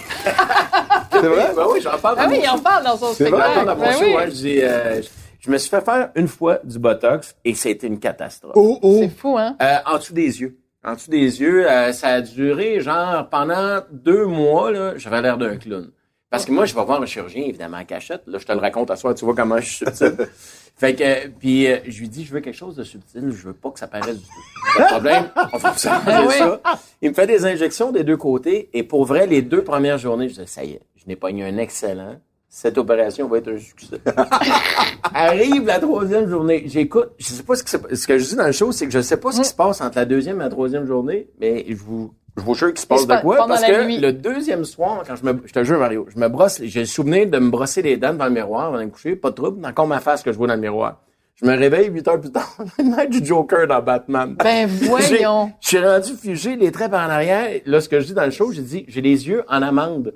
[1.11, 1.53] C'est vrai?
[1.57, 2.17] Ben oui, j'en parle.
[2.19, 3.67] Ah oui, il en parle dans son C'est vrai, J'en spectacle.
[3.67, 4.15] parle dans mon show, oui.
[4.15, 4.27] ouais.
[4.27, 5.01] Je dis, euh,
[5.45, 8.53] je me suis fait faire une fois du Botox et c'était une catastrophe.
[8.55, 8.99] Oh, oh.
[9.01, 9.57] C'est fou, hein?
[9.61, 10.57] Euh, en dessous des yeux.
[10.85, 15.39] En dessous des yeux, euh, ça a duré genre pendant deux mois, là, j'avais l'air
[15.39, 15.91] d'un clown.
[16.31, 18.23] Parce que moi, je vais voir un chirurgien, évidemment, en cachette.
[18.27, 20.17] Là, je te le raconte à soi, tu vois comment je suis subtil.
[20.77, 23.47] fait que, euh, puis euh, je lui dis, je veux quelque chose de subtil, je
[23.49, 24.79] veux pas que ça paraisse du tout.
[24.79, 26.35] Pas de problème, on va vous arranger Ah oui.
[26.39, 26.61] ça.
[27.03, 30.31] Il me fait des injections des deux côtés, et pour vrai, les deux premières journées,
[30.31, 32.17] je dis, ça y est, je n'ai pogné un excellent.
[32.55, 33.97] Cette opération va être un succès.
[35.15, 36.65] Arrive la troisième journée.
[36.67, 37.13] J'écoute.
[37.19, 39.01] Je sais pas ce que, ce que je dis dans le show, c'est que je
[39.01, 41.75] sais pas ce qui se passe entre la deuxième et la troisième journée, mais je
[41.77, 43.47] vous, je vous jure qu'il se passe se de quoi?
[43.49, 43.99] Parce que nuit.
[43.99, 46.87] le deuxième soir, quand je me, je te jure, Mario, je me brosse, j'ai le
[46.87, 49.17] souvenir de me brosser les dents devant le miroir avant de me coucher.
[49.17, 49.65] Pas de trouble.
[49.65, 51.01] Encore ma face que je vois dans le miroir.
[51.37, 54.37] Je me réveille huit heures plus tard, night du Joker dans Batman.
[54.39, 55.53] Ben voyons.
[55.63, 57.49] Je suis rendu figé, les traits par en arrière.
[57.65, 60.13] Là, ce que je dis dans le show, j'ai dit, j'ai les yeux en amande.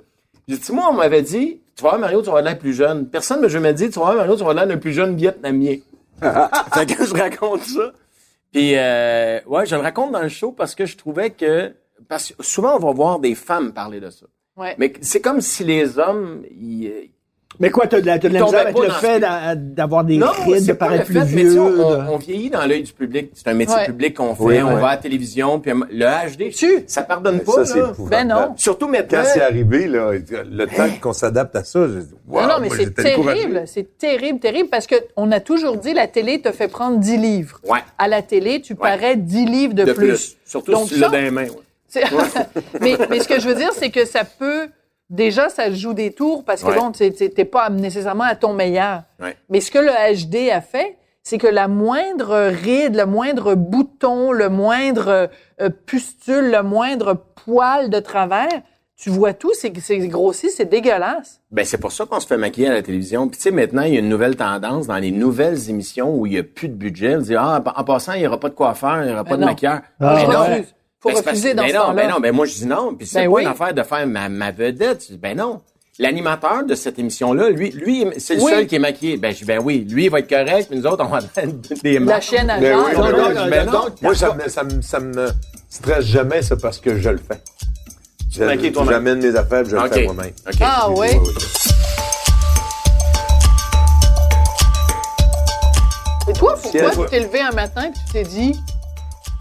[0.47, 2.73] J'ai dit, moi, on m'avait dit, tu vas voir, Mario, tu vas avoir l'air plus
[2.73, 3.07] jeune.
[3.07, 5.15] Personne ne m'a dit, tu vas voir, Mario, tu vas avoir l'air d'un plus jeune
[5.15, 5.77] vietnamien.
[6.73, 7.91] fait que je raconte ça.
[8.51, 11.71] Puis, euh, ouais, je le raconte dans le show parce que je trouvais que,
[12.07, 14.25] parce que souvent, on va voir des femmes parler de ça.
[14.55, 14.75] Ouais.
[14.79, 17.11] Mais c'est comme si les hommes, ils,
[17.59, 19.19] Mais quoi, t'as de la, t'as de la Il misère tombait avec le fait
[19.73, 21.59] d'avoir des non, rides, de paraître plus fait, mais tu sais, vieux.
[21.61, 23.31] on, vieillit dans l'œil du public.
[23.33, 23.85] C'est un métier Ouais.
[23.85, 24.61] public qu'on fait.
[24.61, 24.81] On ouais.
[24.81, 25.59] va à la télévision.
[25.59, 27.65] Puis le HD, Tu- ça pardonne pas.
[27.65, 27.93] Ça.
[28.11, 28.53] Ben non.
[28.57, 29.23] Surtout maintenant.
[29.23, 32.53] Quand c'est arrivé, là, le temps qu'on s'adapte à ça, j'ai dit, wow, non, non,
[32.61, 33.63] mais c'est terrible.
[33.65, 37.17] C'est terrible, terrible, parce que on a toujours dit la télé te fait prendre 10
[37.17, 37.59] livres.
[37.67, 37.79] Ouais.
[37.97, 40.07] À la télé, tu parais 10 livres de, de plus.
[40.07, 40.37] plus.
[40.45, 41.47] Surtout Donc si tu l'as dans les mains.
[42.81, 44.67] mais ce que je veux dire, c'est que ça peut.
[45.09, 46.75] Déjà, ça joue des tours parce que Ouais.
[46.77, 49.03] bon, t'es- pas nécessairement à ton meilleur.
[49.21, 49.37] Ouais.
[49.49, 54.31] Mais ce que le HD a fait, c'est que la moindre ride, le moindre bouton,
[54.31, 55.29] le moindre
[55.61, 58.49] euh, pustule, le moindre poil de travers,
[58.97, 61.39] tu vois tout, c'est c'est grossi, c'est dégueulasse.
[61.51, 63.27] Ben, c'est pour ça qu'on se fait maquiller à la télévision.
[63.29, 66.25] Puis, tu sais, maintenant, il y a une nouvelle tendance dans les nouvelles émissions où
[66.25, 67.15] il n'y a plus de budget.
[67.15, 69.35] On dit, ah, en passant, il n'y aura pas de coiffeur, il n'y aura pas
[69.35, 69.47] de non.
[69.47, 69.81] maquilleur.
[69.99, 70.65] Ah, Mais je non.
[70.99, 72.65] Faut Ben, c'est parce- refuser dans ben ce non, ben non, ben moi, je dis
[72.65, 72.95] non.
[72.95, 73.41] Puis c'est Ben pas oui.
[73.43, 75.03] une affaire de faire ma, ma vedette.
[75.07, 75.61] Je dis, ben non.
[75.99, 78.51] l'animateur de cette émission-là, lui, lui, c'est le Oui.
[78.51, 79.17] seul qui est maquillé.
[79.17, 81.21] Ben, je dis, ben oui, lui, il va être correct, mais nous autres, on va
[81.33, 81.47] faire
[81.83, 82.21] des La marques.
[82.23, 83.85] chienne à Ben oui, ben donc, oui, donc, ben non.
[84.01, 85.27] Moi, ça me, ça me, ça me
[85.69, 87.41] stresse jamais, ça, parce que je le fais.
[88.29, 89.83] J'amène mes affaires, je OK.
[89.83, 90.33] le fais moi-même.
[90.47, 90.55] OK.
[90.61, 91.31] Ah Oui, oui.
[96.29, 98.53] Et toi, pourquoi tu t'es levé un matin et tu t'es dit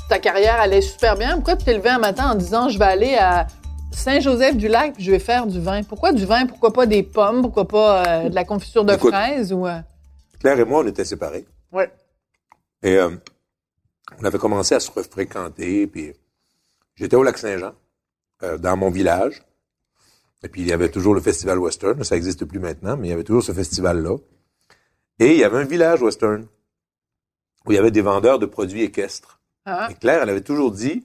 [0.08, 1.34] ta carrière allait super bien?
[1.34, 3.46] Pourquoi tu t'es levé un matin en disant je vais aller à
[3.92, 5.82] Saint-Joseph-du-Lac puis je vais faire du vin?
[5.82, 6.46] Pourquoi du vin?
[6.46, 7.42] Pourquoi pas des pommes?
[7.42, 9.12] Pourquoi pas euh, de la confiture de Écoute.
[9.12, 9.52] fraises?
[9.52, 9.80] Ou, euh,
[10.40, 11.46] Claire et moi, on était séparés.
[11.72, 11.90] Ouais.
[12.82, 13.10] Et euh,
[14.20, 16.12] on avait commencé à se refréquenter, puis
[16.94, 17.72] j'étais au Lac-Saint-Jean,
[18.42, 19.42] euh, dans mon village.
[20.42, 22.04] Et puis, il y avait toujours le festival western.
[22.04, 24.18] Ça n'existe plus maintenant, mais il y avait toujours ce festival-là.
[25.18, 26.46] Et il y avait un village western
[27.64, 29.35] où il y avait des vendeurs de produits équestres.
[29.66, 29.88] Ah.
[29.90, 31.04] Et Claire, elle avait toujours dit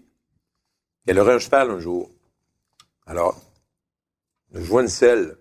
[1.06, 2.10] qu'elle aurait un cheval un jour.
[3.08, 3.42] Alors,
[4.54, 5.36] je vois une selle.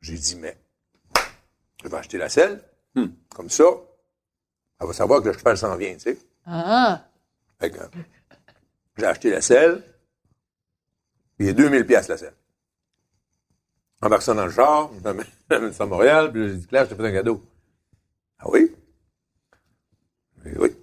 [0.00, 0.58] J'ai dit, mais
[1.82, 2.60] je vais acheter la selle.
[2.96, 3.06] Hmm.
[3.34, 3.64] Comme ça,
[4.80, 6.18] elle va savoir que le cheval s'en vient, tu sais.
[6.44, 7.04] Ah.
[7.60, 7.78] Fait que,
[8.96, 9.82] j'ai acheté la selle.
[11.36, 12.34] Puis il y a 2000 pièces la selle.
[14.02, 16.96] Embarque ça dans le char, je ça à Montréal, puis j'ai dit, Claire, je t'ai
[16.96, 17.42] fait un cadeau.
[18.38, 18.74] Ah oui?
[20.44, 20.75] Oui.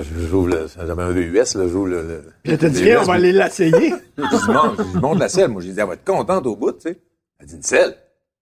[0.00, 3.00] J'ouvre le, j'avais un VUS, là, j'ouvre le, le Puis elle t'a dit, le viens,
[3.02, 3.90] on va aller l'essayer.
[4.18, 5.48] je dis, monte, je dis, monte la selle.
[5.48, 6.98] Moi, j'ai dit, elle va être contente au bout, tu sais.
[7.38, 7.96] Elle dit, une selle?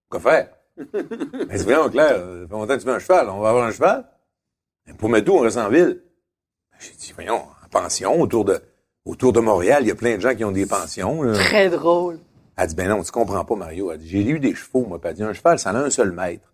[0.08, 0.48] Quoi faire?
[0.76, 3.28] Elle dit, voyons, Claire, ça fait longtemps que tu veux un cheval.
[3.30, 4.04] On va avoir un cheval.
[4.86, 6.00] Mais pour mettre où, on reste en ville?
[6.78, 8.58] J'ai dit, voyons, en pension, autour de,
[9.04, 11.22] autour de Montréal, il y a plein de gens qui ont des pensions.
[11.22, 11.32] là.
[11.34, 12.18] Très drôle.
[12.56, 13.90] Elle dit, ben non, tu comprends pas, Mario.
[13.90, 15.00] Elle dit, j'ai eu des chevaux, moi.
[15.00, 16.44] Puis elle dit, un cheval, ça en a un seul maître.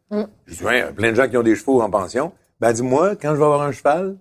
[0.47, 2.33] J'ai dit, ouais, il y a plein de gens qui ont des chevaux en pension.
[2.61, 4.17] Ben, elle dit, moi, quand je vais avoir un cheval,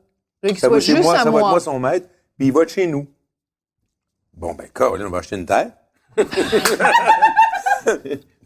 [0.45, 1.49] Je veux qu'il ça soit va chez juste moi, à ça va être moi.
[1.51, 3.08] moi son maître, puis il va être chez nous.
[4.34, 5.71] Bon, ben, Caroline, on va acheter une terre.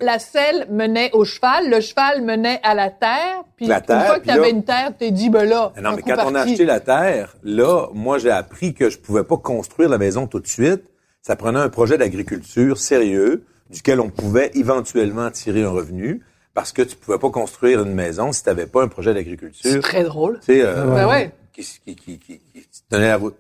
[0.02, 4.06] La selle menait au cheval, le cheval menait à la terre, puis La une terre,
[4.06, 6.10] fois que tu avais une terre, tu t'es dit, ben là, Non, un mais coup
[6.10, 9.90] quand on a acheté la terre, là, moi, j'ai appris que je pouvais pas construire
[9.90, 10.84] la maison tout de suite.
[11.22, 16.22] Ça prenait un projet d'agriculture sérieux, duquel on pouvait éventuellement tirer un revenu,
[16.54, 19.16] parce que tu pouvais pas construire une maison si tu n'avais pas un projet C'est
[19.16, 19.82] d'agriculture.
[19.82, 20.40] très drôle.
[20.40, 21.32] Tu sais, euh, Ben ouais.
[21.64, 23.36] Qui, qui, qui, qui, qui tenait la route.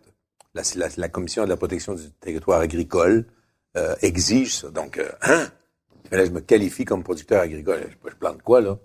[0.55, 3.25] La, la, la Commission de la protection du territoire agricole
[3.77, 4.69] euh, exige ça.
[4.69, 5.45] Donc, euh, hein?
[6.11, 7.81] Mais là, je me qualifie comme producteur agricole.
[8.03, 8.77] Je, plante quoi, là?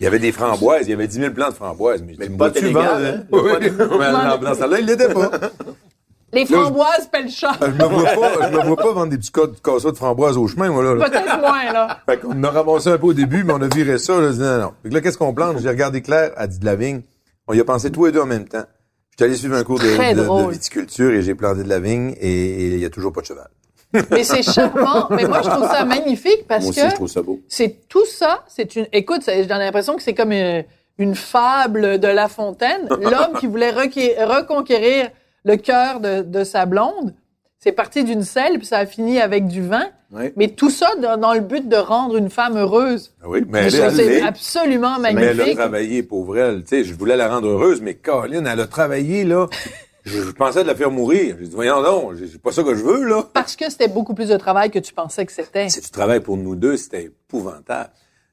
[0.00, 2.02] Il y avait des framboises, il y avait 10 000 plants de framboises.
[2.02, 3.24] Mais, je dis, pas tu vends, hein?
[3.32, 5.30] Oui, mais dans, dans ce temps-là, il l'était pas.
[6.32, 7.52] Les framboises pelchat.
[7.58, 10.36] Je me vois pas, je me vois pas vendre des petits cas- casseaux de framboises
[10.36, 10.94] au chemin, moi, là.
[10.94, 11.08] là.
[11.08, 12.00] Peut-être moins, là.
[12.06, 14.20] Fait qu'on a ramassé un peu au début, mais on a viré ça.
[14.20, 14.72] Là, je dis, non, non.
[14.82, 15.58] Fait que là, qu'est-ce qu'on plante?
[15.60, 17.00] J'ai regardé Claire, elle dit de la vigne.
[17.48, 18.64] On y a pensé tous les deux en même temps.
[19.10, 22.78] J'étais allé suivre un cours de, viticulture et j'ai planté de la vigne et il
[22.78, 23.48] y a toujours pas de cheval.
[24.10, 25.08] Mais c'est charmant.
[25.10, 27.40] Mais moi, je trouve ça magnifique parce Moi aussi, que je trouve ça beau.
[27.48, 28.44] c'est tout ça.
[28.48, 28.86] C'est une.
[28.92, 30.62] Écoute, j'ai l'impression que c'est comme une,
[30.98, 32.86] une fable de La Fontaine.
[33.00, 35.10] L'homme qui voulait reconquérir
[35.44, 37.14] le cœur de, de sa blonde.
[37.60, 39.86] C'est parti d'une selle puis ça a fini avec du vin.
[40.10, 40.32] Oui.
[40.36, 43.12] Mais tout ça dans, dans le but de rendre une femme heureuse.
[43.22, 45.56] Ah Oui, mais elle, elle, c'est absolument Mais elle a magnifique.
[45.56, 46.62] travaillé, pauvre elle.
[46.62, 49.46] Tu sais, je voulais la rendre heureuse, mais Caroline, elle a travaillé, là.
[50.04, 51.36] Je, je pensais de la faire mourir.
[51.38, 53.24] J'ai dit, voyons donc, c'est pas ça que je veux, là.
[53.34, 55.68] Parce que c'était beaucoup plus de travail que tu pensais que c'était.
[55.68, 57.90] Si tu travailles pour nous deux, c'était épouvantable.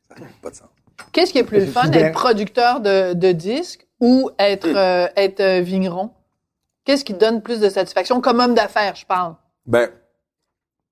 [0.07, 0.69] Ça n'a pas de sens.
[1.11, 5.41] Qu'est-ce qui est plus le fun, être producteur de, de disques ou être, euh, être
[5.41, 6.11] euh, vigneron?
[6.85, 8.21] Qu'est-ce qui te donne plus de satisfaction?
[8.21, 9.35] Comme homme d'affaires, je parle?
[9.65, 9.89] Ben,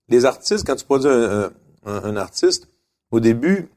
[0.10, 1.52] les artistes, quand tu produis un,
[1.86, 2.68] un- un artiste,
[3.12, 3.70] au début,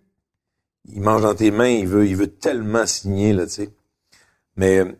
[0.88, 3.70] il mange dans tes mains, il veut, il veut tellement signer, là, tu sais.
[4.56, 4.92] Mais euh,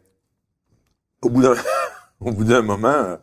[1.22, 1.54] au bout d'un,
[2.20, 3.16] au bout d'un moment, euh,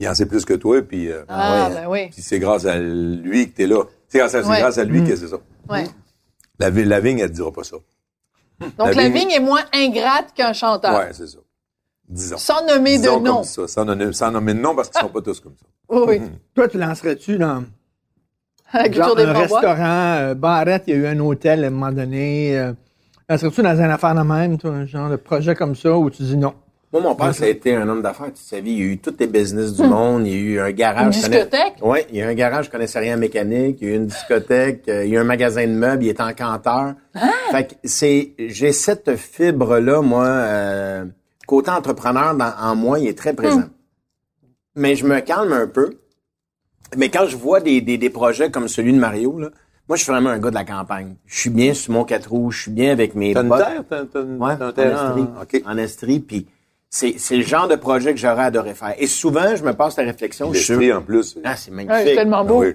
[0.00, 1.74] il en sait plus que toi, puis, euh, Ah, ouais.
[1.74, 2.08] ben oui.
[2.10, 3.84] puis c'est grâce à lui que t'es là.
[4.08, 4.58] C'est grâce à, c'est Ouais.
[4.58, 5.36] grâce à lui que c'est ça.
[5.68, 5.84] Ouais.
[6.58, 7.76] La, vi- la vigne, elle te dira pas ça.
[8.60, 10.96] Donc, La la, vigne- vigne est moins ingrate qu'un chanteur.
[10.98, 11.38] Ouais, c'est ça.
[12.08, 12.36] Disons.
[12.38, 13.34] Sans nommer Disons de nom.
[13.36, 15.66] comme ça, sans nommer, sans nommer de nom, parce qu'ils sont pas tous comme ça.
[15.88, 16.20] Oui, oui.
[16.54, 17.64] Toi, tu lancerais-tu dans
[18.72, 21.70] La genre, des un restaurant, euh, Barrette, il y a eu un hôtel à un
[21.70, 22.58] moment donné.
[22.58, 22.72] Euh,
[23.28, 26.22] lancerais-tu dans une affaire de même, toi, un genre de projet comme ça où tu
[26.22, 26.54] dis non?
[26.92, 28.70] Moi, mon père, ça a été un homme d'affaires toute sa vie.
[28.72, 30.26] Il y a eu tous les business du monde.
[30.28, 31.20] Il y a eu un Une garage.
[31.22, 31.74] connais- discothèque?
[31.82, 33.78] Oui, il y a eu un garage, je connaissais rien en mécanique.
[33.80, 34.88] Il y a eu une discothèque.
[34.88, 36.04] euh, il y a eu un magasin de meubles.
[36.04, 36.94] Il est encanteur.
[37.50, 41.04] Fait que c'est, j'ai cette fibre-là, moi, euh,
[41.46, 43.64] côté entrepreneur dans, en moi, il est très présent.
[44.76, 45.98] Mais je me calme un peu.
[46.96, 49.50] Mais quand je vois des, des, des projets comme celui de Mario, là,
[49.88, 51.16] moi, je suis vraiment un gars de la campagne.
[51.26, 52.50] Je suis bien sur mon quatre roues.
[52.50, 53.58] Je suis bien avec mes T'as une bottes.
[53.58, 53.84] terre?
[53.88, 55.16] T'as, t'as une- Ouais, t'as un en?
[55.16, 55.28] Estrie.
[55.60, 55.62] OK.
[55.66, 56.46] En Estrie, puis
[56.88, 58.94] c'est, c'est le genre de projet que j'aurais adoré faire.
[58.98, 61.36] Et souvent, je me passe la réflexion, je suis L'Estrie, en plus.
[61.44, 62.08] ah, c'est Ouais, magnifique.
[62.08, 62.62] c'est tellement beau.
[62.62, 62.74] Oui.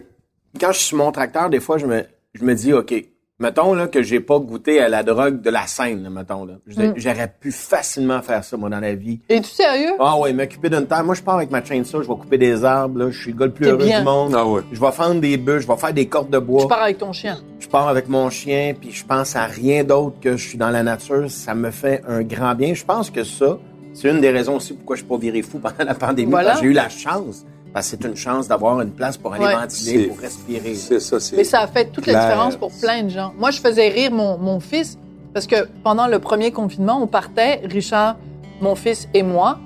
[0.60, 2.04] Quand je suis sur mon tracteur, des fois, je me,
[2.34, 2.94] je me dis, OK,
[3.40, 6.46] mettons là, que j'ai pas goûté à la drogue de la scène, là, mettons.
[6.46, 6.54] Là.
[6.68, 6.94] Mm.
[6.96, 9.20] J'aurais pu facilement faire ça, moi, dans la vie.
[9.30, 9.94] Es-tu sérieux?
[10.00, 11.04] Ah oui, m'occuper d'une terre.
[11.04, 13.10] Moi, je pars avec ma chainsaw, je vais couper des arbres, là.
[13.10, 14.00] Je suis le gars le plus heureux bien.
[14.00, 14.34] du monde.
[14.36, 14.62] Ah ouais.
[14.72, 16.64] Je vais fendre des bœufs, je vais faire des cordes de bois.
[16.64, 17.38] Tu pars avec ton chien.
[17.60, 20.70] Je pars avec mon chien, puis je pense à rien d'autre que je suis dans
[20.70, 21.30] la nature.
[21.30, 22.74] Ça me fait un grand bien.
[22.74, 23.58] Je pense que ça,
[23.94, 26.32] c'est une des raisons aussi pourquoi je suis pas viré fou pendant la pandémie.
[26.32, 26.50] Voilà.
[26.50, 27.46] parce que J'ai eu la chance.
[27.74, 29.54] Parce que c'est une chance d'avoir une place pour aller Ouais.
[29.56, 30.76] ventiler, C'est- pour respirer.
[30.76, 31.36] C'est ça, c'est.
[31.38, 33.32] Mais ça a fait toute la différence pour plein de gens.
[33.38, 34.98] Moi, je faisais rire mon, mon fils
[35.34, 38.16] parce que pendant le premier confinement, on partait, Richard,
[38.62, 39.60] mon fils et moi,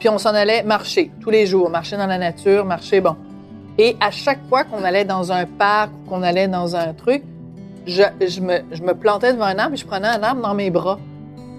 [0.00, 3.14] puis on s'en allait marcher tous les jours, marcher dans la nature, marcher, bon.
[3.78, 7.22] Et à chaque fois qu'on allait dans un parc ou qu'on allait dans un truc,
[7.86, 10.54] je, je, me, je me plantais devant un arbre et je prenais un arbre dans
[10.54, 10.98] mes bras.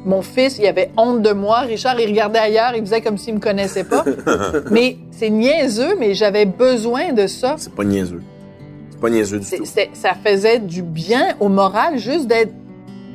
[0.06, 1.62] Mon fils, il avait honte de moi.
[1.62, 4.06] Richard, il regardait ailleurs, il faisait comme s'il me connaissait pas.
[4.72, 7.56] mais c'est niaiseux, mais j'avais besoin de ça.
[7.58, 8.22] C'est pas niaiseux.
[8.92, 9.66] C'est pas niaiseux du tout.
[9.66, 12.54] ça faisait du bien au moral juste d'être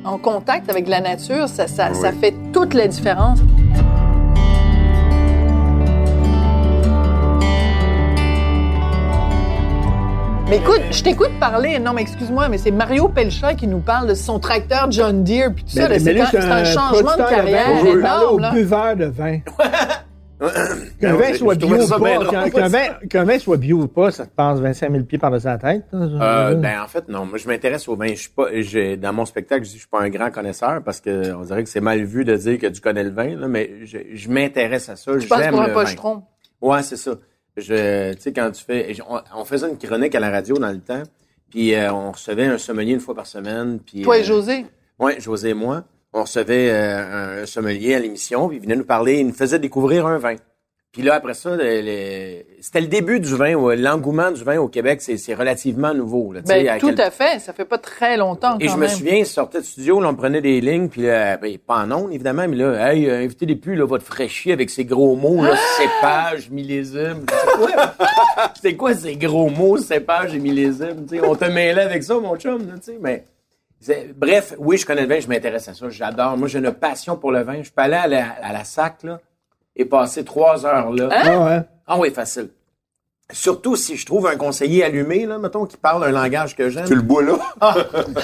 [0.03, 1.47] en contact avec la nature.
[1.47, 3.39] Ça, ça, ça fait toute la différence.
[10.51, 11.79] Mais écoute, je t'écoute parler.
[11.79, 15.53] Non, mais excuse-moi, mais c'est Mario Pelcha qui nous parle de son tracteur John Deere
[15.55, 15.87] puis tout ça.
[15.87, 17.83] C'est c'est un changement de carrière vin.
[17.83, 18.35] Parler énorme.
[18.35, 18.51] au là.
[18.51, 19.39] buveur de vin.
[20.99, 24.31] Qu'un vin soit bio ou pas, qu'un- vin, vin soit bio ou pas, ça te
[24.35, 25.85] passe 25 000 pieds par-dessus la tête.
[25.93, 28.07] Euh, ben en fait non, moi je m'intéresse au vin.
[28.07, 30.31] Je suis pas, j'ai dans mon spectacle, je dis que je suis pas un grand
[30.31, 33.11] connaisseur parce que on dirait que c'est mal vu de dire que tu connais le
[33.11, 35.17] vin là, mais je, je m'intéresse à ça.
[35.17, 35.79] Je passe J'aime pour un le vin.
[35.81, 36.23] pochetron.
[36.59, 37.11] Ouais, c'est ça.
[37.57, 40.71] Je, tu sais, quand tu fais, on, on faisait une chronique à la radio dans
[40.71, 41.03] le temps,
[41.49, 44.01] puis euh, on recevait un sommelier une fois par semaine, puis.
[44.03, 44.65] Toi et euh, José?
[44.99, 45.83] Ouais, José et moi,
[46.13, 49.59] on recevait euh, un sommelier à l'émission, puis il venait nous parler, il nous faisait
[49.59, 50.35] découvrir un vin.
[50.91, 55.01] Puis là, après ça, c'était le début du vin, ou l'engouement du vin au Québec,
[55.01, 56.33] c'est relativement nouveau.
[56.33, 57.39] Là, Ben, à tout quel- à fait.
[57.39, 60.09] Ça fait pas très longtemps Et quand je me souviens, il sortait de studio, là,
[60.09, 63.23] on prenait des lignes, puis là, ben, pas en ondes, évidemment, mais là, hey, euh,
[63.23, 67.25] invitez les plus, là, votre fraîchier avec ces gros mots, là, cépage, millésime.
[68.61, 68.93] C'est quoi?
[68.93, 71.05] Ces gros mots, cépage et millésime?
[71.09, 73.23] Tu sais, on te mêlait avec ça, mon chum, là, tu sais, mais...
[74.15, 76.37] Bref, oui, je connais le vin, je m'intéresse à ça, j'adore.
[76.37, 77.63] Moi, j'ai une passion pour le vin.
[77.63, 79.19] Je peux aller à la, à la SAC, là,
[79.75, 81.09] et passer trois heures là.
[81.11, 81.21] Hein?
[81.23, 81.61] Ah ouais.
[81.87, 82.49] Ah oui, facile.
[83.33, 86.83] Surtout si je trouve un conseiller allumé, là, mettons, qui parle un langage que j'aime.
[86.85, 87.37] Tu le bois là?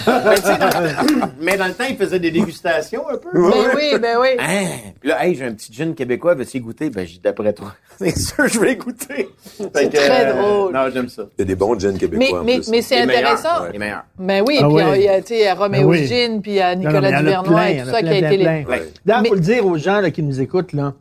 [0.05, 3.29] Ben, sais, dans- mais dans le temps, il faisait des dégustations un peu.
[3.33, 4.27] Ben oui, ben oui.
[4.37, 4.65] Hein?
[4.99, 6.89] Puis là, hey, j'ai un petit gin québécois, veux-tu goûter?
[6.89, 7.73] Ben, j'ai d'après toi.
[7.99, 9.29] C'est sûr, je vais goûter.
[9.57, 10.73] Que, très euh, drôle.
[10.73, 11.23] Non, j'aime ça.
[11.37, 13.65] Il y a des bons gins québécois mais, mais c'est intéressant.
[13.71, 14.03] Les meilleurs.
[14.19, 14.83] Ben oui, Ah puis oui.
[14.97, 16.05] il y a, tu sais, Roméo Ben oui.
[16.05, 18.11] Gin, puis il y a Non, non, Nicolas Duvernois plein, et tout ça qui a
[18.19, 18.37] plein, été...
[18.43, 18.65] plein, les-.
[19.05, 20.93] D'ailleurs, Mais- faut le dire aux gens là, qui nous écoutent, là,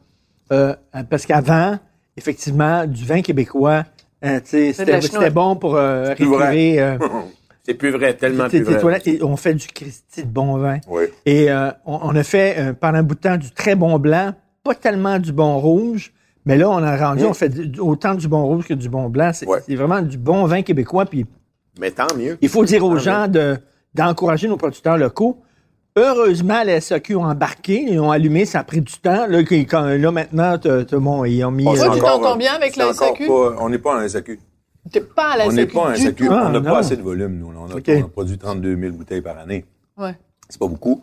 [0.53, 0.75] euh,
[1.11, 1.79] parce qu'avant,
[2.17, 3.85] effectivement, du vin québécois,
[4.25, 6.49] euh, c'était bon pour euh, Plus vrai.
[6.51, 6.99] récurer euh,
[7.65, 8.81] C'est plus vrai, tellement tes- plus tes vrai.
[8.81, 9.07] toilettes.
[9.09, 10.79] Et on fait du Christy de bon vin.
[10.89, 11.05] Oui.
[11.27, 13.99] Et euh, on, on a fait euh, pendant un bout de temps du très bon
[13.99, 14.33] blanc,
[14.65, 16.13] pas tellement du bon rouge,
[16.45, 17.27] mais là, on a rendu, Mm.
[17.27, 19.33] on fait du- autant du bon rouge que du bon blanc.
[19.33, 21.05] C'est vraiment du bon vin québécois.
[21.07, 21.27] Puis
[21.81, 22.39] Mais tant mieux.
[22.41, 23.59] il faut dire aux gens de
[23.95, 25.39] d'encourager nos producteurs locaux.
[25.97, 29.27] Heureusement, la SAQ ont embarqué, ils ont allumé, ça a pris du temps.
[29.27, 30.59] Là, qui- quand, là maintenant,
[30.93, 31.67] bon, ils ont mis...
[31.67, 33.27] Euh, Toi, tu t'entends euh, bien avec la SAQ?
[33.27, 34.39] pas- on n'est pas en SAQ.
[34.93, 36.27] T'es pas à la On n'est SAQ pas en du SAQ.
[36.27, 36.33] tout.
[36.33, 36.71] Ah, on n'a non.
[36.71, 37.47] pas assez de volume, nous.
[37.49, 39.65] On a, on a produit 32 000 bouteilles par année.
[39.97, 40.15] Ouais.
[40.49, 41.03] C'est pas beaucoup.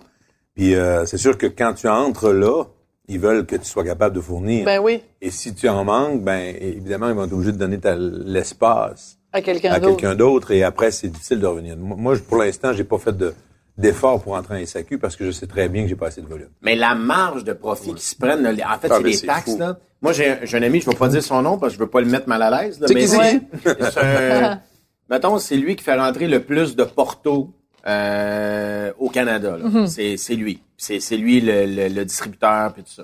[0.55, 2.63] Puis euh, c'est sûr que quand tu entres là,
[3.09, 4.63] ils veulent que tu sois capable de fournir.
[4.63, 7.79] Ben oui, Et si tu en manques, ben évidemment, ils vont être obligés de donner
[8.25, 9.97] l'espace à quelqu'un à d'autre.
[9.97, 10.51] quelqu'un d'autre.
[10.51, 11.75] Et après, c'est difficile de revenir.
[11.77, 13.33] Moi, pour l'instant, j'ai pas fait de
[13.77, 16.21] d'effort pour entrer en SAQ parce que je sais très bien que j'ai pas assez
[16.21, 16.49] de volume.
[16.61, 19.51] Mais la marge de profit qui se prennent, en fait, Ah, c'est les taxes.
[19.51, 19.57] fou.
[19.57, 19.77] Là.
[20.01, 21.89] Moi, j'ai un ami, je ne vais pas dire son nom parce que je veux
[21.89, 22.79] pas le mettre mal à l'aise.
[22.79, 23.41] là, C'est mais qui, c'est
[25.09, 27.53] mettons, lui qui fait rentrer le plus de Porto
[27.87, 29.57] euh, au Canada.
[29.57, 29.67] là.
[29.67, 29.87] Mhm.
[29.87, 30.61] C'est lui.
[30.77, 33.03] C'est lui le, le- le distributeur puis tout ça.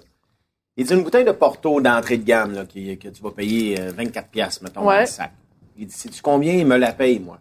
[0.78, 3.80] Il dit une bouteille de Porto d'entrée de gamme là, qui- que tu vas payer
[3.80, 4.96] euh, 24 pièces mettons, Ouais.
[4.96, 5.32] dans le sac.
[5.78, 7.40] Il dit, sais-tu combien il me la paye, moi?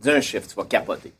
[0.00, 1.12] Dis un chiffre, tu vas capoter.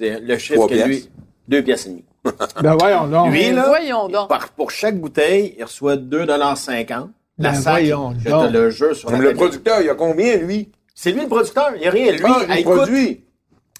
[0.00, 0.86] Le chiffre que pièces.
[0.86, 1.10] lui...
[1.48, 2.04] Deux pièces et demie.
[2.62, 3.32] Ben voyons donc.
[3.32, 4.28] Lui, là, voyons donc.
[4.28, 7.08] par- pour chaque bouteille, il reçoit 2,50
[7.38, 8.48] La Ben sac, voyons je donc.
[8.48, 9.34] te le jure sur la le télé.
[9.36, 10.70] producteur, il y a combien, lui?
[10.94, 12.12] C'est lui le producteur, il n'y a rien.
[12.12, 13.24] Lui, Ah, il écoute, produit.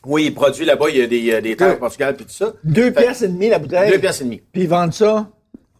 [0.06, 2.24] Oui, il produit là-bas, il y a des, y a des terres au Portugal puis
[2.24, 2.54] tout ça.
[2.64, 3.90] Deux Fait- pièces et demie la bouteille.
[3.90, 4.40] Deux pièces et demie.
[4.52, 5.28] Puis ils vendent ça?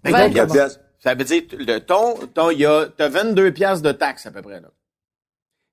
[0.04, 0.78] Ben, Vingt- donc, pièces.
[0.98, 4.30] Ça veut dire, le ton, ton, il y a, t'as 22 pièces de taxes à
[4.30, 4.68] peu près, là.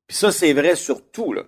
[0.07, 1.43] Puis ça, c'est vrai sur tout, là.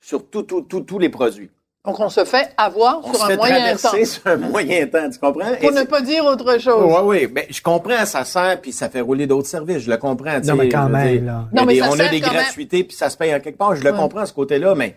[0.00, 1.50] Sur tout, tout, tout, tous les produits.
[1.86, 3.76] Donc, on se fait avoir On sur se un fait moyen temps.
[3.76, 5.54] traverser sur un moyen temps, tu comprends?
[5.60, 6.82] Pour Et ne pas dire autre chose.
[7.04, 7.26] Oui, oui.
[7.26, 9.80] Ben, je comprends, ça sert, puis ça fait rouler d'autres services.
[9.80, 10.40] Je le comprends.
[10.42, 11.44] Non, mais quand même, dire, là.
[11.52, 12.30] Non, mais des- ça on a des même.
[12.30, 13.76] gratuités, puis ça se paye à quelque part.
[13.76, 13.96] Je le Ouais.
[13.98, 14.96] comprends, ce côté-là, mais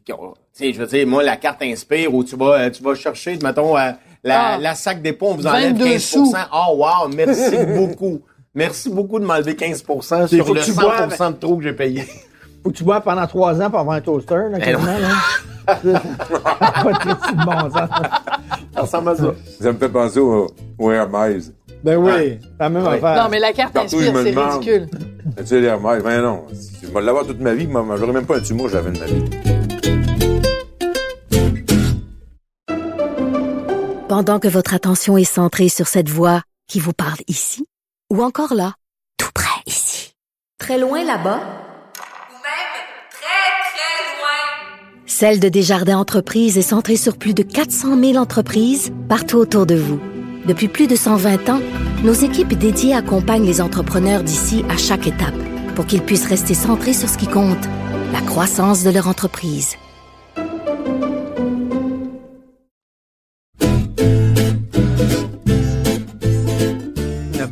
[0.00, 2.70] Puis qu'on- tu sais, je veux dire, moi, la carte inspire où tu vas, euh,
[2.70, 3.90] tu vas chercher, mettons, euh,
[4.22, 4.58] la, Ah.
[4.58, 6.32] la sac dépôt, on vous enlève 22 15 sous.
[6.54, 8.20] Oh, wow, merci beaucoup.
[8.54, 10.00] Merci beaucoup de m'enlever 15 faut
[10.36, 11.32] sur que le tu 100 boives.
[11.32, 12.04] de trop que j'ai payé.
[12.62, 14.58] Faut que tu bois pendant trois ans pour avoir un toaster, là,
[15.74, 15.92] quasiment,
[16.30, 16.82] là.
[16.82, 17.88] pas de critique de bon sens.
[18.74, 19.34] Ça ressemble à ça.
[19.60, 21.52] Ça me fait penser au, Hermès.
[21.84, 22.94] Ben oui, la même Oui.
[22.94, 23.22] affaire.
[23.22, 24.88] Non, mais la carte Partout, inspire, c'est ridicule.
[25.36, 26.44] Tu sais, les ben non.
[26.82, 29.24] Je vais l'avoir toute ma vie, j'aurais même pas un tumor, j'avais de ma vie.
[34.08, 37.66] Pendant que votre attention est centrée sur cette voix qui vous parle ici,
[38.12, 38.72] ou encore là,
[39.18, 40.14] tout près ici,
[40.58, 41.40] très loin là-bas,
[45.10, 49.74] Celle de Desjardins Entreprises est centrée sur plus de 400 000 entreprises partout autour de
[49.74, 49.98] vous.
[50.46, 51.60] Depuis plus de 120 ans,
[52.04, 55.34] nos équipes dédiées accompagnent les entrepreneurs d'ici à chaque étape
[55.74, 57.56] pour qu'ils puissent rester centrés sur ce qui compte,
[58.12, 59.76] la croissance de leur entreprise.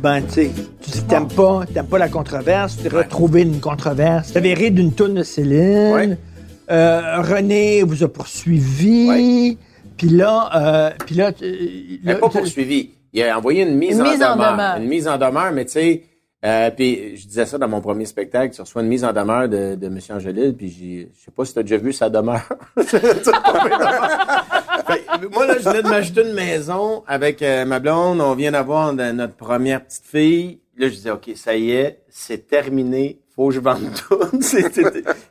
[0.03, 3.41] Ben, tu sais, tu dis que t'aimes pas, t'aimes pas la controverse, tu devrais trouver
[3.41, 4.31] une controverse.
[4.31, 5.91] T'avais ri d'une tourne de Céline.
[5.91, 6.17] Ouais.
[6.69, 9.57] Euh, René vous a poursuivi.
[9.97, 12.91] Puis là, euh, puis là, tu- Mais là, pas poursuivi.
[13.13, 14.51] Il a envoyé une mise, Une en, mise en demeure.
[14.51, 14.77] demeure.
[14.77, 16.03] Une mise en demeure, mais tu sais,
[16.45, 19.49] euh, puis je disais ça dans mon premier spectacle, tu reçois une mise en demeure
[19.49, 19.97] de, de M.
[20.11, 22.47] Angelil, puis j'ai- je sais pas si tu as déjà vu sa demeure.
[24.87, 28.21] Fait que, moi, là, je venais de m'acheter une maison avec euh, ma blonde.
[28.21, 30.59] On vient d'avoir notre première petite fille.
[30.77, 33.19] Là, je disais, OK, ça y est, c'est terminé.
[33.35, 34.17] Faut que je vende tout.
[34.41, 34.71] C'est-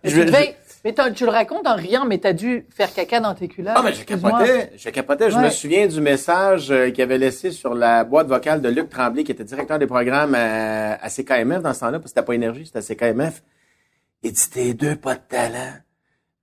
[0.05, 0.57] je devais-
[0.95, 3.75] mais tu le racontes en riant, mais t'as dû faire caca dans tes culottes.
[3.77, 4.71] Ah, mais je capotais.
[4.77, 5.31] Je capotais.
[5.31, 5.45] Je Ouais.
[5.45, 9.25] me souviens du message euh, qu'il avait laissé sur la boîte vocale de Luc Tremblay,
[9.25, 12.35] qui était directeur des programmes à, à CKMF dans ce temps-là, parce que c'était pas
[12.35, 13.43] Énergie, c'était à CKMF.
[14.23, 15.75] Il dit, t'es deux pas de talent.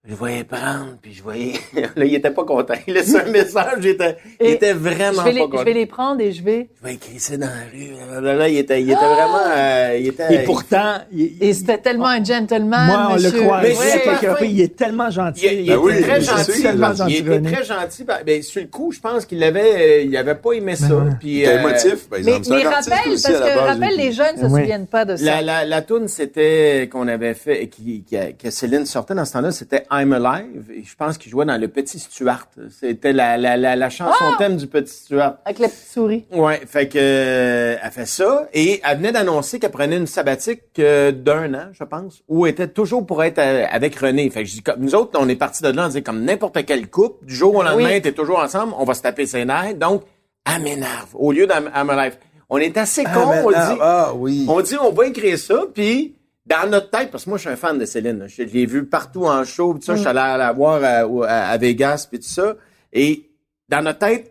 [0.05, 1.53] Je voyais prendre, puis je voyais...
[1.95, 2.73] là, il était pas content.
[2.85, 5.63] Il laissait un message, il était, il était vraiment je vais, les, pas je content.
[5.63, 6.67] vais les prendre et je vais.
[6.81, 8.11] Je vais écrire ça dans la rue.
[8.11, 9.39] Là, là, là, il était, il était vraiment...
[9.55, 13.41] euh, il était, Et pourtant, il- Et c'était tellement un gentleman, moi, on le monsieur.
[13.43, 13.61] croit.
[13.61, 14.43] Mais Mais c'est pas fin.
[14.45, 15.45] il est tellement gentil.
[15.45, 16.61] Il, il Ben était oui, très gentil.
[16.61, 18.03] tellement il gentil, était très gentil.
[18.03, 20.93] Ben, ben, sur le coup, je pense qu'il avait, euh, il avait pas aimé ça.
[20.93, 21.11] ouais.
[21.17, 22.59] Puis, euh, émotif, par Mais, exemple.
[22.61, 24.59] Mais artiste rappelle, parce que rappelle, les jeunes ne se Oui.
[24.63, 25.23] souviennent pas de ça.
[25.23, 29.23] La, la, la toune, c'était qu'on avait fait, et qui, qui, que Céline sortait dans
[29.23, 30.71] ce temps-là, c'était I'm Alive.
[30.75, 32.47] Et je pense qu'il jouait dans Le Petit Stuart.
[32.69, 35.35] C'était la, la, la, la chanson thème du Petit Stuart.
[35.45, 36.25] Avec la petite souris.
[36.31, 40.61] Ouais, fait que euh, elle fait ça et elle venait d'annoncer qu'elle prenait une sabbatique
[40.79, 44.29] euh, d'un an, je pense, où elle était toujours pour être euh, avec René.
[44.29, 46.23] Fait que je dis comme nous autres, on est partis de là, on dit comme
[46.23, 48.01] n'importe quel couple, du jour au lendemain, Oui.
[48.01, 49.75] t'es toujours ensemble, on va se taper ses nerfs.
[49.75, 50.03] Donc,
[50.45, 52.17] elle m'énerve au lieu d'Am I'm Alive.
[52.49, 53.79] On est assez Ah, cons, on dit.
[53.81, 54.45] ah, oui.
[54.49, 57.49] On dit, on va écrire ça, puis dans notre tête, parce que moi, je suis
[57.49, 58.19] un fan de Céline.
[58.19, 58.27] là.
[58.27, 61.23] Je, l'ai vu partout en show, puis ça, je suis allé la voir à, au-
[61.23, 62.55] à- à Vegas, puis tout ça.
[62.91, 63.29] Et
[63.69, 64.29] dans notre tête,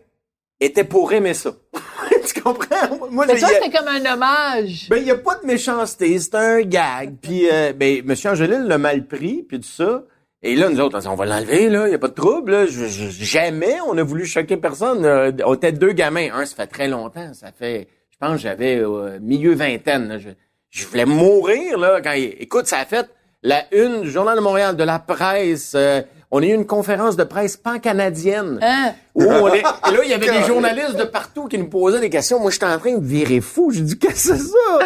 [0.59, 1.51] était pour aimer ça.
[2.33, 3.07] tu comprends?
[3.11, 4.87] Moi, Mais j'ai- toi, y a- c'était comme un hommage.
[4.89, 7.15] ben, il n'y a pas de méchanceté, c'est un gag.
[7.21, 8.15] Puis, euh, ben, M.
[8.25, 10.03] Angelil l'a mal pris, puis tout ça.
[10.45, 12.13] Et là, nous autres, on dit, on va l'enlever, là, il n'y a pas de
[12.13, 12.51] trouble.
[12.51, 12.65] Là.
[12.65, 15.03] Je- je- jamais on a voulu choquer personne.
[15.05, 16.29] Euh, on était deux gamins.
[16.33, 17.33] Un, ça fait très longtemps.
[17.33, 20.07] Ça fait, je pense, j'avais euh, milieu vingtaine.
[20.09, 20.17] là.
[20.19, 20.29] Je,
[20.73, 22.01] je voulais mourir, là.
[22.01, 23.07] Quand, il- écoute, ça a fait
[23.43, 25.73] la une du Journal de Montréal, de la presse.
[25.75, 28.57] euh, on a eu une conférence de presse pan-canadienne.
[28.61, 28.93] Hein?
[29.13, 31.99] Où on est- et là, il y avait des journalistes de partout qui nous posaient
[31.99, 32.39] des questions.
[32.39, 33.69] Moi, j'étais en train de virer fou.
[33.71, 34.79] J'ai dit, qu'est-ce que c'est ça?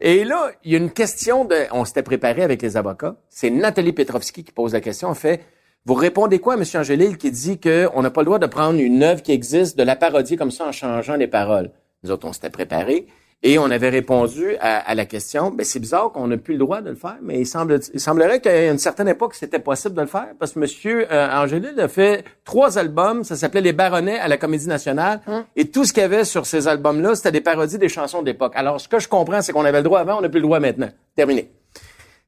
[0.00, 3.14] Et là, il y a une question de, on s'était préparé avec les avocats.
[3.28, 5.08] C'est Nathalie Petrovski qui pose la question.
[5.08, 5.40] En fait,
[5.86, 6.64] vous répondez quoi à M.
[6.74, 9.84] Angélil qui dit qu'on n'a pas le droit de prendre une œuvre qui existe, de
[9.84, 11.70] la parodier comme ça en changeant les paroles?
[12.02, 13.06] Nous autres, on s'était préparés.
[13.44, 16.58] Et on avait répondu à, à la question, ben c'est bizarre qu'on n'a plus le
[16.58, 19.94] droit de le faire, mais il, semble, il semblerait qu'à une certaine époque, c'était possible
[19.94, 23.72] de le faire, parce que Monsieur euh, Angélil a fait trois albums, ça s'appelait Les
[23.72, 25.20] Baronnets à la Comédie Nationale,
[25.54, 28.54] et tout ce qu'il y avait sur ces albums-là, c'était des parodies des chansons d'époque.
[28.56, 30.46] Alors, ce que je comprends, c'est qu'on avait le droit avant, on n'a plus le
[30.46, 30.88] droit maintenant.
[31.14, 31.48] Terminé.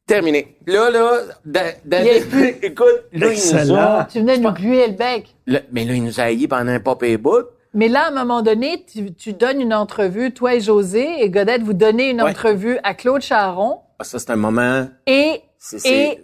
[0.07, 0.57] Terminé.
[0.67, 2.25] Là, là, Da- David,
[2.63, 5.35] écoute, là, il nous a, Tu venais nous gluer le bec.
[5.73, 7.47] mais là, il nous a haïs pendant un pop et bout.
[7.75, 11.31] Mais là, à un moment donné, tu, tu donnes une entrevue, toi et José, et
[11.31, 12.31] Godette, vous donnez une Ouais.
[12.31, 13.79] entrevue à Claude Charon.
[13.99, 15.41] Ah, ça, c'est un moment, Et,
[15.85, 16.19] et,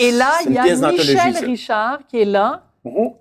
[0.00, 1.44] et là, il y a Michel.
[1.44, 2.62] Richard qui est là,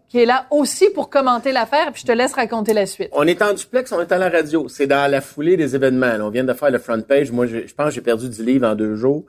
[0.10, 3.10] qui est là aussi pour commenter l'affaire, puis je te laisse raconter la suite.
[3.14, 4.68] On est en duplex, on est à la radio.
[4.68, 6.18] C'est dans la foulée des événements.
[6.18, 6.26] là.
[6.26, 7.32] On vient de faire le front page.
[7.32, 9.24] Moi, je, je pense que j'ai perdu 10 livres en deux jours.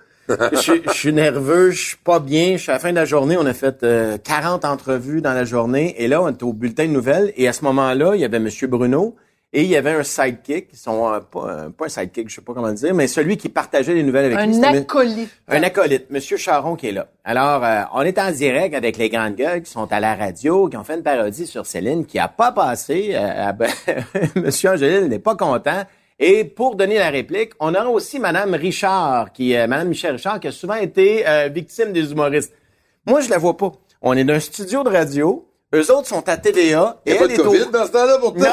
[0.52, 2.52] Je, suis- je suis nerveux, je suis pas bien.
[2.56, 3.36] Je suis à la fin de la journée.
[3.38, 5.94] On a fait euh, 40 entrevues dans la journée.
[5.98, 7.32] Et là, on était au bulletin de nouvelles.
[7.36, 9.16] Et à ce moment-là, il y avait Monsieur Bruno.
[9.54, 12.40] Et il y avait un sidekick, son, euh, pas, euh, pas un sidekick, je sais
[12.40, 14.56] pas comment le dire, mais celui qui partageait les nouvelles avec lui.
[14.56, 15.28] Un acolyte.
[15.46, 17.08] un acolyte, Monsieur Charon qui est là.
[17.22, 20.68] Alors, euh, on est en direct avec les grandes gueules qui sont à la radio,
[20.70, 23.10] qui ont fait une parodie sur Céline, qui a pas passé.
[23.12, 23.52] Euh,
[24.36, 25.82] Monsieur Angélil n'est pas content.
[26.24, 30.38] Et pour donner la réplique, on aura aussi Madame Richard, qui, euh, Madame Michel Richard,
[30.38, 32.52] qui a souvent été euh, victime des humoristes.
[33.06, 33.72] Moi, je la vois pas.
[34.00, 35.48] On est dans un studio de radio.
[35.74, 37.00] Eux autres sont à TVA.
[37.06, 38.34] Et n'y a pas elle de est au- COVID dans ce temps-là pour.
[38.34, 38.44] Puis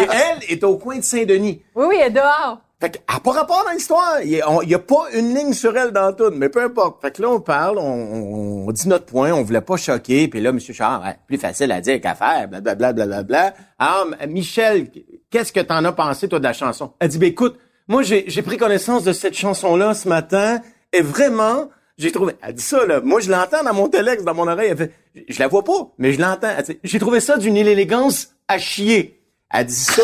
[0.00, 1.62] elle est au coin de Saint-Denis.
[1.74, 2.60] Oui, oui, elle est dehors.
[2.80, 4.20] Fait qu'elle n'a pas rapport dans l'histoire.
[4.22, 7.00] Il n'y a, pas une ligne sur elle dans tout, mais peu importe.
[7.00, 10.50] Fait que là, on parle, on, dit notre point, on voulait pas choquer, puis là,
[10.50, 10.58] M.
[10.60, 13.54] Charles, ouais, plus facile à dire qu'à faire, blablabla, blablabla.
[13.78, 14.88] Alors, M- Michel,
[15.32, 16.92] qu'est-ce que t'en as pensé, toi, de la chanson?
[17.00, 17.58] Elle dit, ben écoute,
[17.88, 20.60] moi, j'ai j'ai pris connaissance de cette chanson-là ce matin,
[20.92, 22.34] et vraiment, j'ai trouvé...
[22.42, 23.00] Elle dit ça, là.
[23.00, 24.68] Moi, je l'entends dans mon téléx, dans mon oreille.
[24.70, 24.92] Elle fait,
[25.28, 26.52] je la vois pas, mais je l'entends.
[26.84, 29.20] J'ai trouvé ça d'une élégance à chier.
[29.52, 30.02] Elle dit ça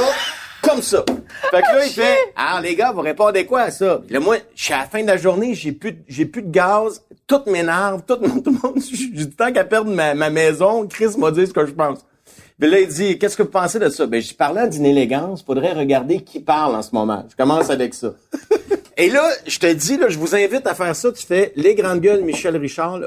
[0.63, 1.05] comme ça.
[1.51, 4.01] Fait que là, il fait, alors les gars, vous répondez quoi à ça?
[4.05, 6.25] Puis là, moi, je suis à la fin de la journée, j'ai plus, de- j'ai
[6.27, 10.15] plus de gaz, tout m'énerve, tout, tout le monde, j'ai du temps qu'à perdre ma,
[10.15, 12.01] ma maison, Chris m'a dit ce que je pense.
[12.61, 14.07] Puis là, il dit, qu'est-ce que vous pensez de ça?
[14.07, 17.25] Ben, je parlais d'une élégance, faudrait regarder qui parle en ce moment.
[17.31, 18.09] Je commence avec ça.
[18.97, 21.13] Et là, je te dis, là, je vous invite à faire ça.
[21.13, 22.99] Tu fais Les Grandes Gueules, Michel Richard.
[22.99, 23.07] là.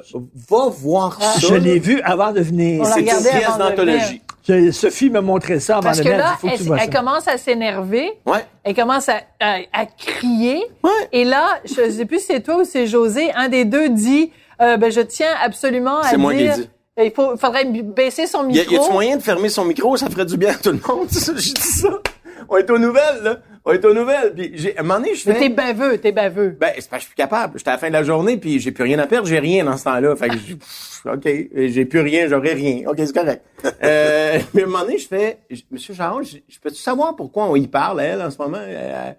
[0.49, 1.37] Va voir ça.
[1.39, 1.59] Je là.
[1.59, 2.85] l'ai vu avant de venir.
[2.85, 4.21] C'est une pièce d'anthologie.
[4.71, 6.23] Sophie m'a montré ça avant Parce de que venir.
[6.23, 8.09] là, faut que elle, vois elle commence à s'énerver.
[8.25, 8.45] Ouais.
[8.63, 10.63] Elle commence à, à, à crier.
[10.83, 10.89] Ouais.
[11.11, 14.31] Et là, je sais plus si c'est toi ou c'est José, un des deux dit,
[14.61, 16.53] euh, ben, je tiens absolument à C'est moi qui dire...
[16.53, 16.69] ai dit.
[16.97, 18.73] Il faut, faudrait baisser son Y a, micro.
[18.73, 19.95] y a-tu moyen de fermer son micro?
[19.97, 21.07] Ça ferait du bien à tout le monde.
[21.11, 21.89] J'ai dit ça.
[22.49, 23.39] On est aux nouvelles, là.
[23.63, 24.33] On est aux nouvelles.
[24.33, 25.41] Puis, j'ai, à un moment donné, je Mais fais...
[25.41, 26.49] T'es baveux, t'es baveux.
[26.59, 27.57] Ben, c'est pas que je suis plus capable.
[27.59, 29.63] J'étais à la fin de la journée, puis j'ai plus rien à perdre, j'ai rien
[29.63, 30.15] dans ce temps-là.
[30.15, 32.81] Fait que, j'ai- pff, OK, j'ai plus rien, j'aurai rien.
[32.89, 33.45] OK, c'est correct.
[33.83, 35.37] Euh, mais à un moment donné, je fais,
[35.69, 38.57] Monsieur Charles, je, je peux-tu savoir pourquoi on y parle, elle, en ce moment?
[38.59, 39.11] Euh,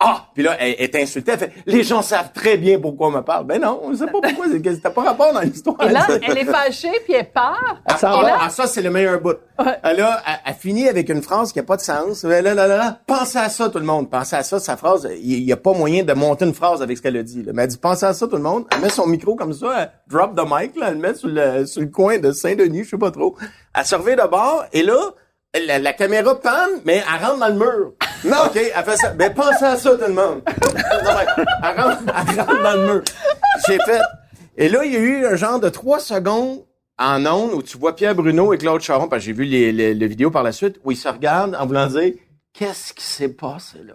[0.00, 0.26] ah!
[0.32, 1.32] Puis là, elle est insultée.
[1.32, 3.46] Elle fait, les gens savent très bien pourquoi on me parle.
[3.46, 4.46] Ben non, on sait pas pourquoi.
[4.50, 5.76] c'est que T'as pas rapport dans l'histoire.
[5.82, 7.82] Et là, elle est fâchée, puis elle part.
[7.84, 9.34] Ah, s'en ah, ah, ça, c'est le meilleur bout.
[9.58, 9.76] Ouais.
[9.82, 12.22] Elle, a, elle, elle finit avec une phrase qui a pas de sens.
[12.22, 14.08] Là, là, là, là, Pensez à ça, tout le monde.
[14.08, 15.08] Pensez à ça, sa phrase.
[15.20, 17.42] Il n'y a pas moyen de monter une phrase avec ce qu'elle a dit.
[17.42, 17.50] Là.
[17.52, 18.66] Mais elle dit, pensez à ça, tout le monde.
[18.72, 21.28] Elle met son micro comme ça, elle drop the mic, là, elle le met sur
[21.28, 23.36] le, sur le coin de Saint-Denis, je sais pas trop.
[23.74, 24.96] Elle revient de bord, et là,
[25.54, 27.92] la, la caméra panne, mais elle rentre dans le mur.
[28.24, 28.36] Non.
[28.46, 29.14] OK, elle fait ça.
[29.16, 30.42] Mais pensez à ça, tout le monde.
[30.74, 31.10] Non,
[31.62, 33.02] elle, rentre, elle rentre dans le mur.
[33.68, 34.00] J'ai fait...
[34.56, 36.64] Et là, il y a eu un genre de trois secondes
[36.98, 39.70] en ondes où tu vois Pierre Bruno et Claude Charon, parce que j'ai vu les,
[39.70, 42.12] les, les vidéos par la suite, où ils se regardent en voulant dire
[42.52, 43.94] qu'est-ce qui s'est passé là?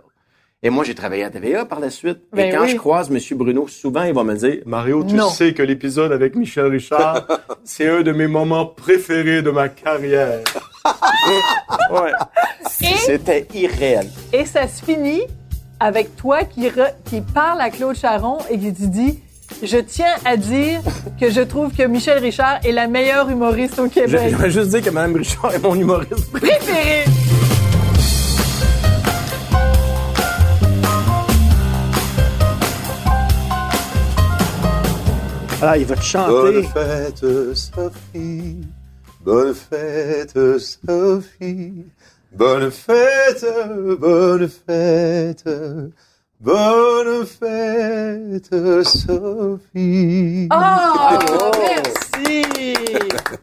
[0.66, 2.20] Et moi, j'ai travaillé à TVA par la suite.
[2.32, 2.70] Ben et quand oui.
[2.70, 3.20] je croise M.
[3.38, 5.30] Bruno, souvent, il va me dire Mario, tu Non.
[5.30, 7.28] sais que l'épisode avec Michel Richard,
[7.66, 10.39] c'est un de mes moments préférés de ma carrière.
[11.91, 12.11] ouais.
[13.05, 14.07] C'était irréel.
[14.32, 15.24] Et ça se finit
[15.80, 19.20] avec toi qui, re- qui parle à Claude Charon et qui te dit
[19.64, 20.80] Je tiens à dire
[21.20, 24.30] que je trouve que Michel Richard est la meilleure humoriste au Je, Québec.
[24.32, 26.32] je vais juste dire que Mme Richard est mon humoriste.
[26.32, 27.03] Préférée!
[35.64, 36.64] Alors, il va te Bonne chanter.
[36.64, 38.68] fête, Sophie.
[39.22, 41.86] Bonne fête, Sophie.
[42.34, 43.45] Bonne fête,
[43.97, 45.49] bonne fête.
[46.41, 48.53] Bonne fête,
[48.86, 50.49] Sophie.
[50.51, 51.51] Oh, Oh.
[51.61, 52.76] merci!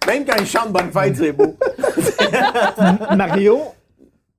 [0.06, 1.56] Même quand il chante Bonne fête, c'est beau.
[3.16, 3.62] Mario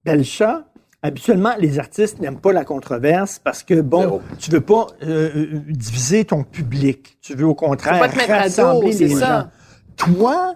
[0.06, 0.66] Belchat,
[1.02, 4.22] habituellement, les artistes n'aiment pas la controverse parce que, bon, Zéro.
[4.39, 7.18] tu veux pas euh, euh, diviser ton public.
[7.22, 9.28] Tu veux au contraire Faut pas te mettre à dos, rassembler c'est les ça.
[9.97, 10.14] gens.
[10.14, 10.56] Toi,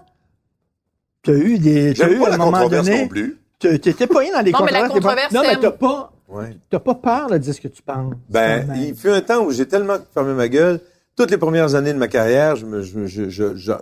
[1.22, 1.94] tu as eu des.
[1.94, 3.02] T'as J'aime eu pas à la un moment controverse donné.
[3.02, 3.38] non plus.
[3.58, 4.92] Tu t'étais pas rien dans les Non, mais la controverses.
[4.92, 6.12] t'es pas- controverse, Non, mais t'as pas.
[6.28, 6.56] Ouais.
[6.70, 8.12] T'as pas peur de dire ce que tu penses.
[8.28, 10.80] Ben, il fut un temps où j'ai tellement fermé ma gueule.
[11.16, 13.72] Toutes les premières années de ma carrière, je me, je, je, je, je-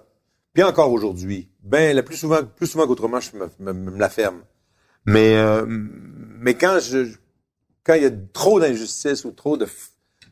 [0.52, 4.08] puis encore aujourd'hui, ben, la plus souvent, plus souvent qu'autrement, je me, me- me la
[4.10, 4.42] ferme.
[5.06, 7.08] Mais, euh, mais quand je,
[7.84, 9.66] quand il y a trop d'injustice ou trop de,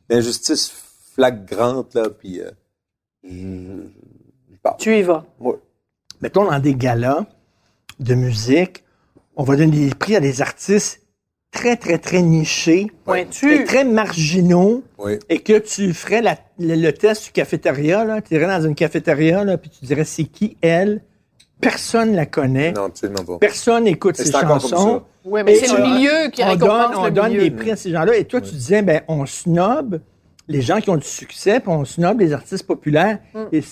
[0.09, 0.73] d'injustice
[1.15, 2.51] flagrante, là, puis, euh,
[3.25, 3.83] je, je,
[4.53, 4.77] je parle.
[4.79, 5.25] Tu y vas.
[5.41, 5.55] Ouais.
[6.21, 7.27] mettons, dans des galas
[8.01, 8.85] de musique,
[9.37, 11.01] on va donner des prix à des artistes
[11.51, 15.19] très, très, très nichés, et très marginaux, Oui.
[15.29, 18.75] et que tu ferais la- le, le test du cafétéria, là, tu irais dans une
[18.75, 21.03] cafétéria, là, puis tu dirais c'est qui elle,
[21.63, 23.39] personne la connaît, Non, absolument pas.
[23.39, 25.03] personne n'écoute ses c'est chansons.
[25.25, 27.43] Oui, mais c'est le milieu qui on récompense donne, on le donne milieu.
[27.43, 30.01] des prix à ces gens-là, et toi, tu disais, ben, on snob
[30.49, 33.39] les gens qui ont du succès, puis on snob les artistes populaires, Mm.
[33.53, 33.69] et c-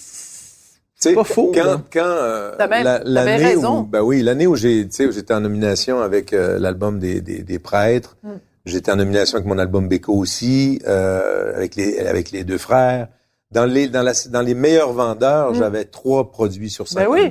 [0.95, 1.82] sais, Pas faux, Quand, là.
[1.93, 5.41] quand euh, la- l'année où, ben oui, l'année où j'ai, tu sais, où j'étais en
[5.41, 8.28] nomination avec euh, l'album des, des, des prêtres, Mm.
[8.66, 13.09] j'étais en nomination avec mon album Beko aussi, euh, avec les avec les deux frères.
[13.51, 15.55] Dans les dans la dans les meilleurs vendeurs, Mm.
[15.57, 17.30] j'avais trois produits sur cinq Ben oui.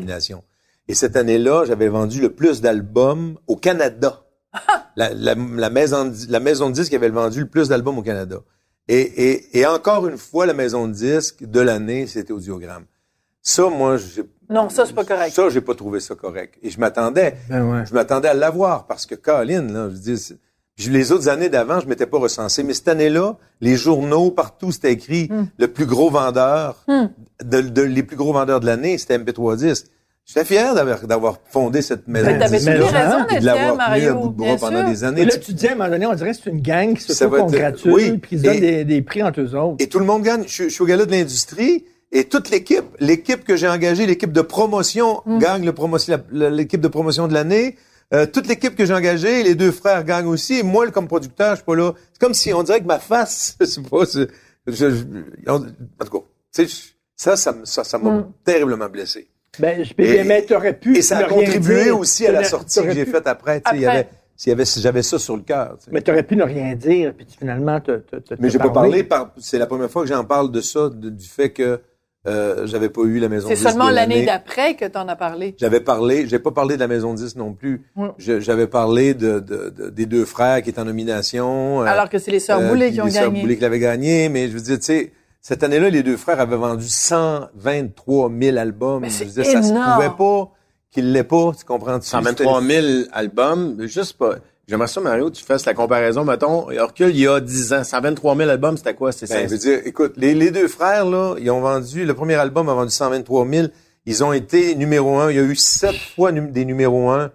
[0.89, 4.23] Et cette année-là, j'avais vendu le plus d'albums au Canada.
[4.97, 8.01] la, la, la maison de- la maison de disques avait vendu le plus d'albums au
[8.01, 8.39] Canada.
[8.87, 12.85] Et, et, et encore une fois, la maison de disques de l'année, c'était Audiogramme.
[13.43, 15.31] Ça, moi, j'ai Non, ça, c'est pas correct.
[15.31, 16.55] ça, j'ai pas trouvé ça correct.
[16.63, 17.85] Et je m'attendais, Ben ouais.
[17.85, 20.33] je m'attendais à l'avoir parce que Colin, là, je dis,
[20.89, 24.91] les autres années d'avant, je m'étais pas recensé, mais cette année-là, les journaux partout c'était
[24.91, 25.45] écrit Hmm.
[25.59, 29.85] le plus gros vendeur, de, de- les plus gros vendeurs de l'année, c'était MP3 10.
[30.32, 32.27] J'étais fier d'avoir, d'avoir fondé cette maison.
[32.27, 34.15] Mais t'avais ça, raison et d'être de l'avoir fier, tenu à Mario.
[34.15, 35.25] bout de bras pendant des années.
[35.25, 37.23] Là, tu dis, à un moment donné, on dirait que c'est une gang qui se
[37.25, 38.17] congratule, oui.
[38.19, 39.77] puis qui se donne Et- des, des prix entre eux autres.
[39.80, 40.43] Et tout le monde gagne.
[40.45, 44.05] Je, suis- je suis au gala de l'industrie et toute l'équipe, l'équipe que j'ai engagée,
[44.05, 45.39] l'équipe de promotion Mm.
[45.39, 47.75] gagne le promotion, l'équipe de promotion de l'année.
[48.13, 50.59] Euh, toute l'équipe que j'ai engagée, les deux frères gagnent aussi.
[50.59, 51.93] Et moi, comme producteur, je suis pas là.
[52.13, 54.27] C'est comme si on dirait que ma face, je sais pas, c'est-
[54.67, 55.65] je, je- en tout
[56.11, 58.32] cas, tu sais, je- ça, ça, me- ça, ça m'a Mm.
[58.43, 59.27] terriblement blessé.
[59.58, 60.97] Ben, je Et- mais t'aurais pu.
[60.97, 61.97] Et ça a contribué dire.
[62.00, 63.62] aussi à la sortie que j'ai faite après.
[63.62, 65.76] tu sais, il y avait, s'il y avait, j'avais ça sur le cœur.
[65.80, 65.91] tu sais.
[65.91, 68.89] Mais t'aurais pu ne rien dire, puis finalement, te, te, te- Mais j'ai pas parler.
[68.89, 71.80] parlé par, c'est la première fois que j'en parle de ça, de- du fait que
[72.28, 75.16] euh, j'avais pas eu la maison C'est 10 seulement de l'année d'après que t'en as
[75.16, 75.56] parlé.
[75.58, 77.82] J'avais parlé, j'ai pas parlé de la maison 10 non plus.
[78.18, 81.82] J'avais parlé de, de- de- des deux frères qui étaient en nomination.
[81.82, 83.41] euh, Alors que c'est les Sœurs euh, Boulay qui ont les Sœurs gagné.
[83.41, 86.39] Boulay qui l'avaient gagné, mais je veux dire, tu sais, cette année-là, les deux frères
[86.39, 89.01] avaient vendu 123 000 albums.
[89.01, 90.51] Mais je c'est dire, ça se pouvait pas
[90.91, 91.99] qu'ils l'aient pas, tu comprends?
[92.01, 94.35] 123 000 albums, juste pas.
[94.67, 97.83] J'aimerais ça, Mario, tu fasses la comparaison, mettons, recule il y a 10 ans.
[97.83, 99.11] 123 000 albums, c'était quoi?
[99.11, 99.53] C'était Ben, je ça?
[99.55, 102.73] veux dire, écoute, les, les deux frères, là, ils ont vendu, le premier album a
[102.75, 103.67] vendu 123 000.
[104.05, 105.31] Ils ont été numéro un.
[105.31, 107.31] Il y a eu sept fois num- des numéros un,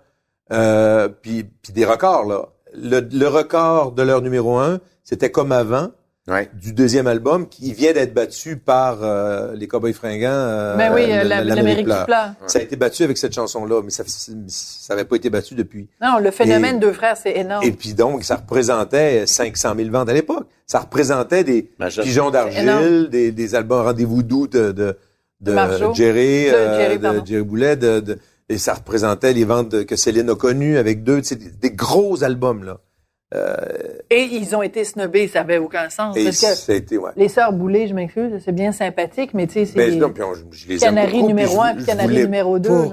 [0.53, 2.49] euh, puis, puis des records, là.
[2.73, 5.91] Le, le record de leur numéro un, c'était comme avant,
[6.27, 6.49] Ouais.
[6.55, 10.29] du deuxième album, qui vient d'être battu par euh, les Cowboys fringants.
[10.31, 12.07] euh, Ben oui, euh, la- l'Amérique qui pleure.
[12.07, 12.31] pleure.
[12.47, 14.05] Ça a été battu avec cette chanson-là, mais ça,
[14.49, 15.87] ça avait pas été battu depuis.
[16.01, 17.63] Non, le phénomène deux frères, c'est énorme.
[17.63, 20.47] Et puis donc, ça représentait 500 000 ventes à l'époque.
[20.67, 24.97] Ça représentait des je- pigeons d'argile, des, des albums rendez-vous doux de, de,
[25.43, 25.53] de.
[25.95, 27.27] Jerry, De euh, Jerry, de.
[27.27, 28.19] Jerry Boulet, de, de-
[28.49, 31.71] et ça représentait les ventes que Céline a connues avec deux, tu sais, des, des
[31.71, 32.79] gros albums là.
[34.11, 36.17] Et ils ont été snobés, ça avait aucun sens.
[36.17, 37.11] Et parce que ça a été, ouais.
[37.17, 40.11] les Sœurs Boulay, je m'excuse, c'est bien sympathique, mais tu sais, c'est Ben, des non,
[40.13, 42.89] puis on- je les canaries numéro un puis canaries numéro deux.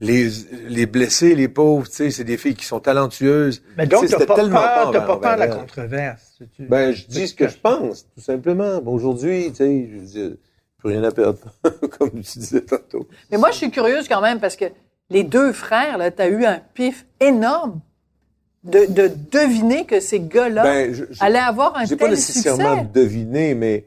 [0.00, 0.28] Les,
[0.68, 3.62] les blessés, les pauvres, tu sais, c'est des filles qui sont talentueuses.
[3.78, 6.38] Mais donc, t'as pas tellement peur, t'as envers- pas peur de la controverse.
[6.56, 8.80] Tu- Ben, je dis ce que je pense, tout simplement.
[8.82, 10.30] Bon, Aujourd'hui, tu sais, je veux dire,
[10.78, 11.38] plus rien à perdre,
[11.98, 13.06] comme tu disais tantôt.
[13.30, 14.64] Mais moi, je suis curieuse quand même parce que
[15.08, 17.80] les deux frères, là, t'as eu un pif énorme
[18.64, 22.88] de, de deviner que ces gars-là Ben, allaient avoir un j'ai pas tel nécessairement succès.
[22.94, 23.86] deviné, mais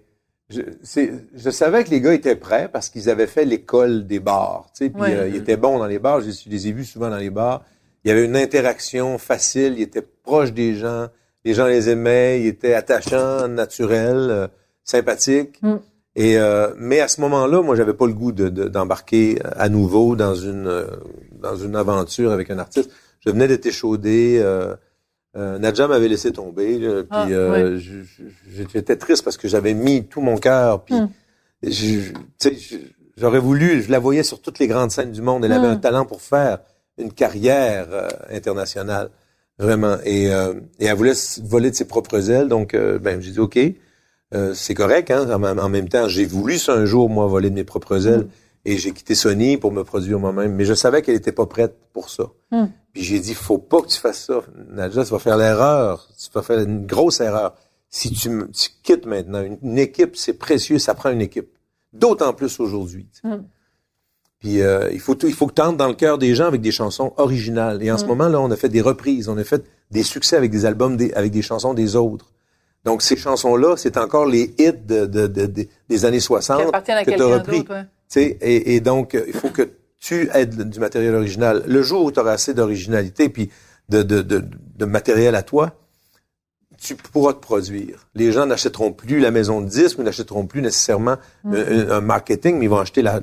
[0.50, 4.86] je, savais que les gars étaient prêts parce qu'ils avaient fait l'école des bars, tu
[4.86, 5.16] sais, puis Ouais.
[5.16, 6.22] euh, ils étaient bons dans les bars.
[6.22, 7.64] Je, je les ai vus souvent dans les bars.
[8.04, 9.74] Il y avait une interaction facile.
[9.78, 11.08] Ils étaient proches des gens.
[11.44, 12.42] Les gens les aimaient.
[12.42, 14.48] Ils étaient attachants, naturels, euh,
[14.84, 15.60] sympathiques.
[15.64, 15.76] Mm.
[16.18, 19.68] Et euh, mais à ce moment-là, moi, j'avais pas le goût de- de- d'embarquer à
[19.70, 20.86] nouveau dans une
[21.42, 22.92] dans une aventure avec un artiste.
[23.26, 24.40] Je venais d'être échaudé.
[24.42, 24.76] Euh,
[25.36, 26.80] euh, Nadja m'avait laissé tomber.
[26.80, 30.84] là, puis Ah, euh, je- je- j'étais triste parce que j'avais mis tout mon cœur.
[30.86, 31.10] Puis Mm.
[33.18, 33.82] j'aurais voulu.
[33.82, 35.46] Je la voyais sur toutes les grandes scènes du monde.
[35.46, 35.72] Elle avait Mm.
[35.72, 36.60] un talent pour faire
[36.98, 39.10] une carrière euh, internationale,
[39.60, 39.98] vraiment.
[40.06, 41.14] Et, et elle voulait
[41.44, 42.48] voler de ses propres ailes.
[42.48, 43.60] Donc, ben, j'ai dit OK.
[44.54, 45.30] C'est correct, hein.
[45.32, 48.06] En, même- en même temps, j'ai voulu ça un jour, moi, voler de mes propres
[48.08, 48.28] ailes.
[48.66, 50.54] Et j'ai quitté Sony pour me produire moi-même.
[50.56, 52.26] Mais je savais qu'elle était pas prête pour ça.
[52.52, 52.66] Hmm.
[52.94, 54.42] Puis j'ai dit, faut pas que tu fasses ça.
[54.72, 56.08] Nadja, tu vas faire l'erreur.
[56.18, 57.54] Tu vas faire une grosse erreur.
[57.90, 61.48] Si tu, tu quittes maintenant, une, une équipe, c'est précieux, ça prend une équipe.
[61.94, 63.08] D'autant plus aujourd'hui.
[63.24, 63.44] Hmm.
[64.40, 66.46] Puis euh, il faut tout- il faut que tu entres dans le cœur des gens
[66.46, 67.82] avec des chansons originales.
[67.84, 68.08] Et en ce Mm.
[68.08, 70.98] moment là, on a fait des reprises, on a fait des succès avec des albums
[70.98, 72.32] des- avec des chansons des autres.
[72.84, 76.24] Donc ces chansons là, c'est encore les hits de, de- de- de- des années Qui
[76.24, 77.66] 60 appartiennent à que tu as repris.
[77.70, 77.84] ouais.
[78.16, 81.64] Et, et donc, euh, il faut que tu aides du matériel original.
[81.68, 83.50] Le jour où tu auras assez d'originalité puis
[83.90, 84.44] de, de, de,
[84.78, 85.74] de matériel à toi,
[86.78, 88.08] tu pourras te produire.
[88.16, 92.58] Les gens n'achèteront plus la maison de disques, ou n'achèteront plus nécessairement un, un marketing,
[92.58, 93.22] mais ils vont acheter la-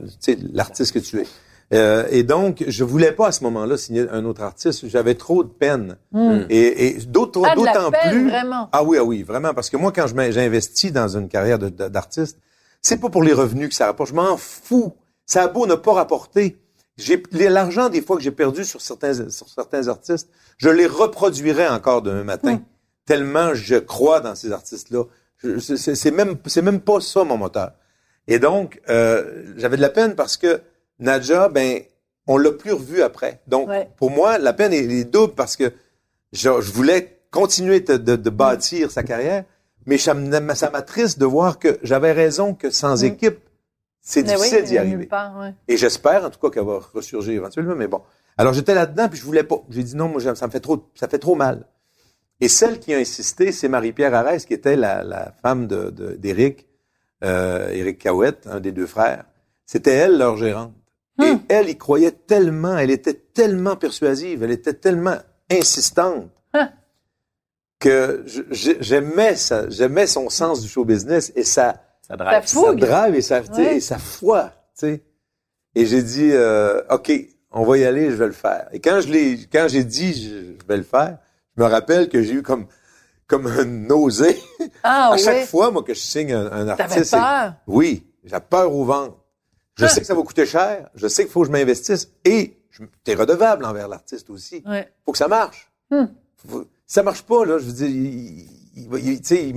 [0.52, 1.26] l'artiste que tu es.
[1.74, 4.86] Euh, et donc, je voulais pas à ce moment-là signer un autre artiste.
[4.88, 5.96] J'avais trop de peine.
[6.50, 8.28] Et, et d'autant Ah, d'autant peine, plus.
[8.28, 8.68] vraiment.
[8.72, 9.54] Ah oui, ah oui, vraiment.
[9.54, 12.38] Parce que moi, quand j'investis dans une carrière d'artiste,
[12.82, 14.10] c'est pas pour les revenus que ça rapporte.
[14.10, 14.92] Je m'en fous.
[15.26, 16.58] Ça a beau ne pas rapporter.
[16.98, 20.28] J'ai l'argent des fois que j'ai perdu sur certains sur certains artistes,
[20.58, 22.60] je les reproduirais encore demain matin.
[23.06, 25.04] Tellement je crois dans ces artistes-là.
[25.38, 27.72] Je- c'est- C'est c'est même c'est même pas ça mon moteur.
[28.28, 30.60] Et donc euh, j'avais de la peine parce que
[30.98, 31.80] Nadja, ben
[32.26, 33.40] on l'a plus revu après.
[33.46, 33.88] Donc Ouais.
[33.96, 35.72] pour moi la peine est, est double parce que
[36.32, 39.44] je, je voulais continuer de, de- de bâtir sa carrière,
[39.86, 40.14] mais ça
[40.70, 43.06] m'attriste de voir que j'avais raison que sans Mm.
[43.06, 43.38] équipe
[44.04, 45.06] c'est oui, difficile d'y arriver.
[45.06, 45.54] part, ouais.
[45.68, 48.02] Et j'espère, en tout cas, qu'elle va ressurgir éventuellement, mais bon.
[48.36, 49.62] Alors, j'étais là-dedans, puis je voulais pas.
[49.70, 51.66] J'ai dit non, moi, ça me fait trop, ça fait trop mal.
[52.40, 56.14] Et celle qui a insisté, c'est Marie-Pierre Arès, qui était la, la femme de, de-
[56.14, 56.66] d'Éric,
[57.22, 59.24] euh, Éric Cahouette, un des deux frères.
[59.66, 60.72] C'était elle, leur gérante.
[61.22, 65.18] Et elle y croyait tellement, elle était tellement persuasive, elle était tellement
[65.50, 66.70] insistante Hein.
[67.82, 68.24] Que
[68.80, 72.46] j'aimais ça, j'aimais son sens du show business et ça, Ça drive.
[72.46, 73.80] sa et sa, Ouais.
[73.80, 75.02] sa foi, tu sais.
[75.74, 77.10] Et j'ai dit, euh, OK,
[77.50, 78.68] on va y aller, je vais le faire.
[78.72, 80.28] Et quand je l'ai, quand j'ai dit, je,
[80.60, 81.18] je vais le faire,
[81.56, 82.66] je me rappelle que j'ai eu comme,
[83.26, 84.38] comme un nausée.
[84.84, 87.10] Ah, à chaque fois, moi, que je signe un, un artiste.
[87.12, 87.54] peur?
[87.66, 89.16] Oui, j'ai peur au ventre.
[89.76, 89.88] Je Ah.
[89.88, 90.88] sais que ça va coûter cher.
[90.94, 92.10] Je sais qu'il faut que je m'investisse.
[92.24, 92.58] Et
[93.04, 94.62] t'es redevable envers l'artiste aussi.
[94.66, 94.86] Ouais.
[95.04, 95.70] Faut que ça marche.
[95.90, 96.06] Hmm.
[96.46, 99.54] Faut- si ça marche pas, là, je veux dire, il, il, va- il- il,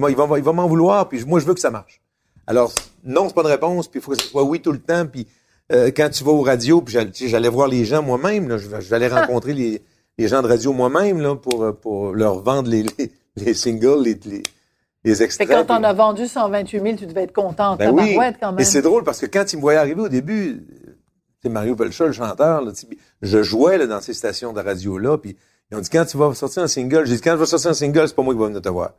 [0.54, 2.00] m'en vouloir, puis moi, je veux que ça marche.
[2.48, 2.72] Alors,
[3.04, 5.06] non, c'est pas une réponse, puis il faut que ce soit oui tout le temps,
[5.06, 5.28] puis
[5.74, 8.58] euh, quand tu vas aux radios, puis j'allais, j'allais voir les gens moi-même, là,
[8.96, 9.22] aller Ah.
[9.22, 9.82] rencontrer les,
[10.18, 14.02] les gens de radio moi-même, là, pour, euh, pour leur vendre les, les, les singles,
[14.02, 14.44] les, les,
[15.04, 15.50] les extraits.
[15.50, 17.80] quand on a vendu 128 000, tu devais être contente.
[17.80, 18.16] ben oui.
[18.40, 18.60] quand même.
[18.62, 20.66] Et c'est drôle parce que quand il me voyait arriver au début,
[21.42, 22.72] c'est Mario Pelcha, le chanteur, là,
[23.22, 25.36] je jouais là, dans ces stations de radio-là, puis
[25.72, 27.72] ils ont dit quand tu vas sortir un single, j'ai dit quand je vais sortir
[27.72, 28.92] un single, c'est pas moi qui va venir te voir.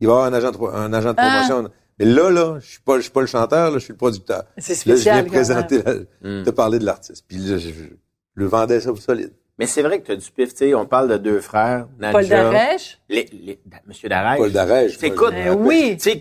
[0.00, 1.44] Il va y avoir un agent un agent de Ah.
[1.46, 1.70] promotion.
[1.98, 3.96] Mais là, là, je suis pas, je suis pas le chanteur, là, je suis le
[3.98, 4.42] producteur.
[4.58, 5.26] C'est Là, je viens spécial.
[5.26, 6.42] présenter, la- Mm.
[6.44, 7.24] te parler de l'artiste.
[7.28, 7.90] Puis là, je, je- je
[8.34, 9.32] le vendais ça au solide.
[9.58, 11.86] Mais c'est vrai que tu as du pif, tu sais, on parle de deux frères,
[12.00, 12.12] Nadja.
[12.18, 12.98] Paul Darèche?
[13.08, 14.38] Les, les, Monsieur Darèche.
[14.38, 15.00] Paul Darèche.
[15.00, 15.96] me Ben oui.
[16.00, 16.18] Tu sais,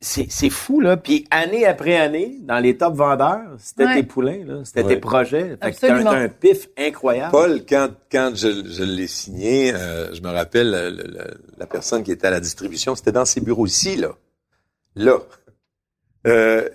[0.00, 0.96] c'est, c'est fou, là.
[0.96, 3.94] Puis année après année, dans les top vendeurs, c'était Ouais.
[3.96, 4.60] tes poulains, là.
[4.64, 4.94] C'était Ouais.
[4.94, 5.56] tes projets.
[5.62, 7.32] Fait que t'as un, un pif incroyable.
[7.32, 12.02] Paul, quand, quand je, je l'ai signé, euh, je me rappelle le- le- la personne
[12.04, 14.10] qui était à la distribution, c'était dans ses bureaux ici, là.
[14.94, 15.18] Là.
[16.26, 16.68] Euh,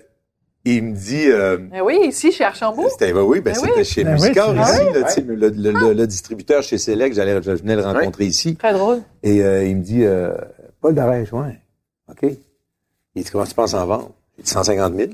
[0.66, 1.26] il me dit...
[1.30, 2.88] Euh, Ben oui, ici, chez Archambault.
[2.90, 3.84] c'était, ben oui, ben, Ben c'était oui.
[3.84, 6.78] chez Ben Musicor, oui, ici, c'est là, tu sais, le, le- le- le distributeur chez
[6.78, 8.56] Select, j'allais, je venais le rencontrer ici.
[8.56, 9.02] Très drôle.
[9.22, 10.32] Et euh, il me dit, euh,
[10.80, 11.58] Paul Darèche, ouais.
[12.10, 12.32] OK.
[13.14, 14.10] Il dit, comment tu penses en vendre?
[14.38, 15.10] J'ai dit, 150 000.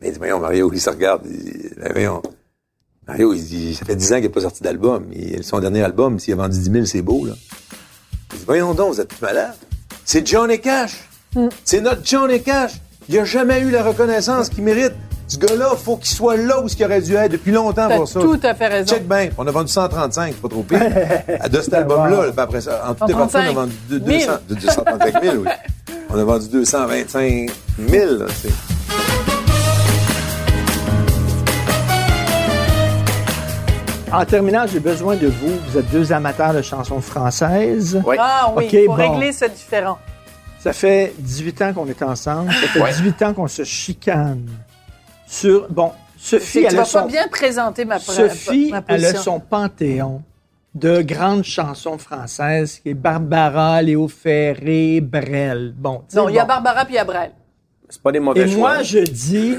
[0.00, 1.22] Mais il dit, voyons, Mario, il se regarde.
[1.26, 2.22] Il dit, ben, voyons.
[3.06, 5.06] Mario, il dit, ça fait 10 ans qu'il n'a pas sorti d'album.
[5.12, 7.34] Il- Son dernier album, s'il a vendu 10 000, c'est beau, là.
[8.32, 9.54] Il dit, voyons donc, vous êtes plus malade.
[10.04, 10.92] C'est Johnny Cash.
[11.64, 12.72] C'est notre Johnny Cash.
[13.08, 14.92] Il n'a jamais eu la reconnaissance qu'il mérite.
[15.28, 18.20] Ce gars-là, faut qu'il soit là où il aurait dû être depuis longtemps pour ça.
[18.20, 18.86] tout à fait raison.
[18.94, 19.30] Check bien.
[19.38, 20.80] On a vendu 135, c'est pas trop pire.
[21.50, 23.72] De cet album-là, là, puis après ça, en tout et partout, on a 135 vendu
[23.88, 24.08] deux- 000.
[24.08, 25.48] 200, de 235 000, oui.
[26.12, 27.50] On a vendu 225
[27.88, 28.50] 000, là, c'est.
[34.12, 35.56] En terminant, j'ai besoin de vous.
[35.68, 38.02] Vous êtes deux amateurs de chansons françaises.
[38.04, 38.16] Ouais.
[38.18, 39.12] Ah oui, OK, pour bon.
[39.12, 39.98] régler ce différent.
[40.58, 42.50] Ça fait 18 ans qu'on est ensemble.
[42.52, 42.90] Ça fait Ouais.
[42.90, 44.48] 18 ans qu'on se chicane.
[45.28, 49.38] Sur, bon, Sophie, que elle tu pas bien présenter ma, Sophie, ma elle a son
[49.38, 50.22] panthéon
[50.74, 55.74] de grandes chansons françaises qui est Barbara, Léo Ferré, Brel.
[55.76, 56.44] Bon, Non, il y a.
[56.44, 57.32] Barbara puis il y a Brel.
[57.88, 58.58] C'est pas des mauvais Et choix.
[58.74, 59.56] moi, je dis,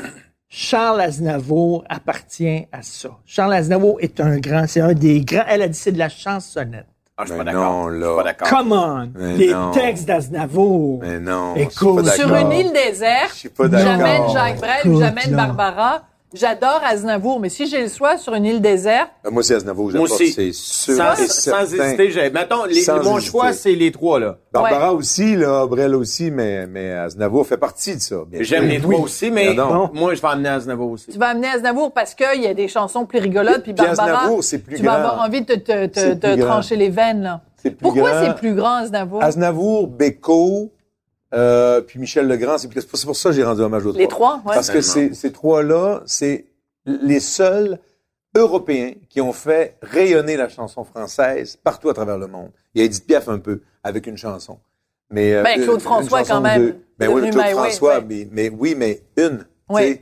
[0.48, 3.10] Charles Aznavour appartient à ça.
[3.26, 5.44] Charles Aznavour est un grand, c'est un des grands.
[5.48, 6.86] Elle a dit c'est de la chansonnette.
[7.18, 7.72] Ah, je suis pas Mais d'accord.
[7.74, 8.06] non, Je là.
[8.08, 8.48] suis pas d'accord.
[8.48, 9.12] Come on!
[9.16, 9.72] Mais Les non.
[9.72, 11.00] textes d'Aznavour.
[11.02, 11.56] Mais non.
[11.56, 13.86] Écoute, Sur une île déserte, Je suis pas d'accord.
[13.98, 15.36] j'amène Jacques Brel j'amène.
[15.36, 16.04] Barbara.
[16.34, 19.92] J'adore Aznavour, mais si j'ai le choix sur une île déserte, Ben, Moi, c'est Aznavour,
[20.00, 20.32] aussi.
[20.32, 21.88] c'est sûr Sans, et sans certain.
[21.90, 23.32] hésiter, j'ai, mettons, les- Sans mon hésiter.
[23.32, 24.38] choix, c'est les trois, là.
[24.54, 28.16] Barbara aussi, là, Brel aussi, mais, mais Aznavour fait partie de ça.
[28.28, 29.90] bien J'aime les trois aussi, mais Ah non.
[29.94, 31.12] moi, je vais amener Aznavour aussi.
[31.12, 34.20] tu vas amener Aznavour parce qu'il y a des chansons plus rigolotes, puis Puis Barbara,
[34.22, 37.24] Aznavour, c'est plus tu vas avoir envie de te, te, te- trancher les veines.
[37.24, 37.42] Là.
[37.58, 39.22] C'est plus Pourquoi c'est plus grand, Aznavour?
[39.22, 40.72] Aznavour, Beko,
[41.34, 42.70] euh, puis Michel Legrand, c'est
[43.06, 44.02] pour ça que j'ai rendu hommage aux trois.
[44.02, 44.54] Les trois, ouais.
[44.56, 45.10] Parce que Tellement.
[45.10, 46.46] ces, ces trois-là, c'est
[46.86, 47.80] les seuls
[48.36, 52.50] Européens qui ont fait rayonner la chanson française partout à travers le monde.
[52.74, 54.58] Il y a Edith Piaf un peu, avec une chanson.
[55.10, 56.76] Mais, euh, Ben, Claude François, quand même.
[56.98, 59.46] Ben oui, Claude My François, mais, mais oui, mais une.
[59.76, 60.02] Sais.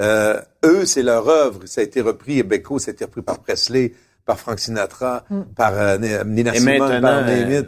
[0.00, 1.60] Euh, eux, c'est leur œuvre.
[1.66, 3.92] Ça a été repris, et Beko, ça a été repris par Presley,
[4.24, 5.40] par Frank Sinatra, Mm.
[5.56, 7.64] par euh, Nina Simone, par Name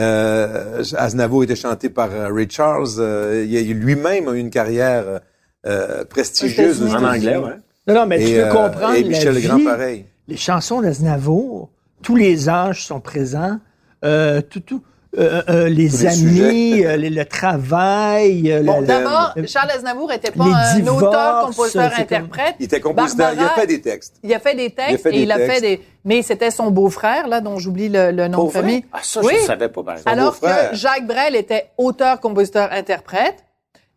[0.00, 2.88] euh, Aznavour était chanté par euh, Ray Charles.
[2.98, 5.20] Euh, il a- lui-même a eu une carrière
[5.66, 6.82] euh, prestigieuse.
[6.82, 7.52] En anglais, ouais.
[7.86, 9.64] Non, non, mais tu peux euh, comprendre et la vie.
[9.64, 10.04] Pareil.
[10.28, 11.70] Les chansons d'Aznavour,
[12.02, 13.58] tous les âges sont présents.
[14.04, 14.82] Euh, tout, tout,
[15.18, 18.50] euh, euh, les Tous les amis, euh, le, le travail.
[18.50, 22.54] euh, Bon, le- d'abord, le- Charles Aznavour était pas un divorces, auteur, compositeur, comme- interprète.
[22.60, 24.16] Il était compositeur, il a fait des textes.
[24.22, 25.80] Il a fait des textes Il a fait et il a fait des.
[26.04, 28.84] Mais c'était son beau-frère là, dont j'oublie le, le nom de famille.
[28.92, 29.34] Ah, ça, oui.
[29.36, 30.18] je ne savais pas, par exemple.
[30.18, 33.44] Alors que Jacques Brel était auteur, compositeur, interprète.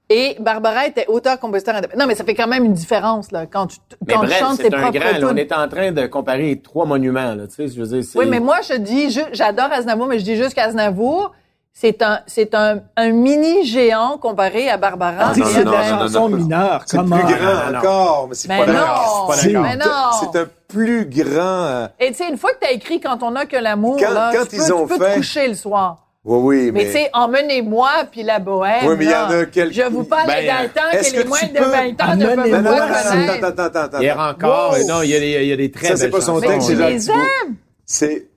[0.10, 2.00] Et Barbara était auteur, compositeur, interprète.
[2.00, 3.78] Non, mais ça fait quand même une différence, là, quand tu,
[4.08, 5.18] Mais quand tu bref, chantes tes un propres grand.
[5.20, 7.34] là, on est en train de comparer trois monuments.
[7.34, 10.20] Là, tu sais, je veux dire, c'est- Oui, mais moi, je dis, j'adore Aznavour, mais
[10.20, 11.32] je dis juste qu'Aznavour,
[11.74, 15.16] c'est un, c'est un, un mini géant comparé à Barbara.
[15.30, 16.38] Ah, Tu non, sais, non, c'est non, des non, non, chansons non.
[16.38, 16.84] mineures.
[16.86, 17.78] C'est plus grand non, non.
[17.80, 19.34] encore, mais c'est pas non, d'accord.
[19.36, 21.40] C'est- un plus grand.
[21.66, 23.98] euh, Et tu sais, une fois que tu as écrit Quand on a que l'amour,
[24.00, 26.05] Quand- là, quand tu, ils peux, ont tu peux fait- te coucher le soir.
[26.28, 26.86] Oui, oui, Mais, mais.
[26.88, 28.88] tu sais, emmenez-moi, puis la bohème.
[28.88, 31.18] Oui, mais il y en a quelques- Je vous parle Ben, de Gaëtan, est-ce que
[31.18, 32.96] les que moins de peux 20 ans ne peuvent pas non, connaître.
[33.44, 34.00] attends, attends, attends, attends.
[34.02, 34.78] Hier encore, Wow.
[34.78, 36.42] et non, il y a des, il y a des très Ça, c'est pas son
[36.42, 37.56] texte, c'est Jacques les aimes.
[37.86, 38.28] C'est.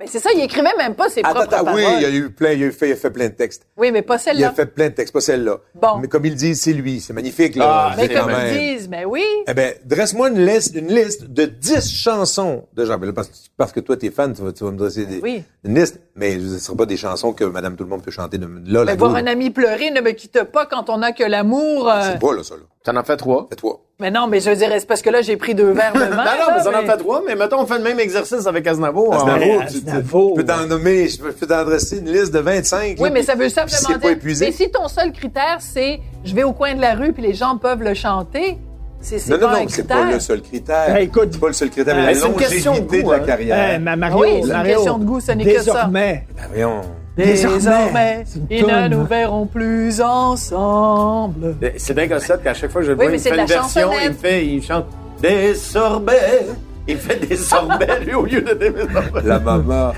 [0.00, 2.10] Mais c'est ça, il écrivait même pas ses Attends, propres attends, oui, il y a
[2.10, 3.66] eu plein, il a, eu fait, il a fait plein de textes.
[3.76, 4.52] Oui, mais pas Il a celle-là.
[4.52, 5.58] fait plein de textes, pas celle-là.
[5.74, 5.98] Bon.
[5.98, 7.00] Mais comme ils disent, c'est lui.
[7.00, 7.90] C'est magnifique, là.
[7.92, 9.22] Ah, Mais comme ils disent, mais oui.
[9.46, 13.12] Eh ben, dresse-moi une liste, une liste de 10 chansons de Brel.
[13.12, 15.42] Parce, que- parce que toi, t'es fan, tu vas, tu vas me dresser des, Oui.
[15.64, 16.00] une liste.
[16.16, 18.46] Mais ce ne sera pas des chansons que Madame Tout le monde peut chanter de,
[18.66, 21.90] là, Mais voir un ami pleurer ne me quitte pas quand on a que l'amour.
[21.90, 22.62] euh, C'est pas, là, ça, là.
[22.82, 23.46] T'en as fait trois?
[23.50, 23.78] Fais-toi.
[24.00, 26.06] Mais non, mais je dirais, c'est parce que là, j'ai pris deux verres de vin.
[26.06, 27.22] Non, non, là, mais ça en fait trois.
[27.26, 29.14] Mais mettons, on fait le même exercice avec Aznavour.
[29.14, 30.30] Aznavour, Ah, tu- tu- Aznavour.
[30.36, 32.96] je peux t'en nommer, je peux t'en dresser une liste de 25.
[32.98, 34.10] Oui, là, mais ça veut simplement dire.
[34.12, 34.46] épuisé.
[34.46, 37.34] Mais si ton seul critère, c'est je vais au coin de la rue puis les
[37.34, 38.56] gens peuvent le chanter,
[39.02, 40.86] c'est c'est Non, pas non, non, c'est pas le seul critère.
[40.94, 43.02] Ben, écoute, c'est pas le seul critère, mais la c'est une question de longévité de,
[43.02, 43.20] goût, la hein.
[43.26, 43.70] carrière.
[43.74, 45.58] Eh, ma Mario, Oui, c'est une Mario, question de goût, ce n'est que ça.
[45.72, 46.80] désormais, Ben, voyons.
[47.16, 51.56] Désormais, Désormais, ils ne nous verront plus ensemble.
[51.76, 53.36] C'est dingue Cossette qu'à chaque fois que je le Oui, vois, mais il fait une
[53.36, 54.86] la version, il me fait, il chante
[55.20, 56.46] des sorbets.
[56.88, 59.20] Il fait des sorbets, lui, au lieu de des sorbets.
[59.24, 59.92] La maman.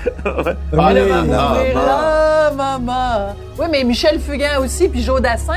[0.77, 3.35] Ah, le maman, et la maman.
[3.57, 5.53] Oui, mais Michel Fugain aussi, puis Joe Dassin.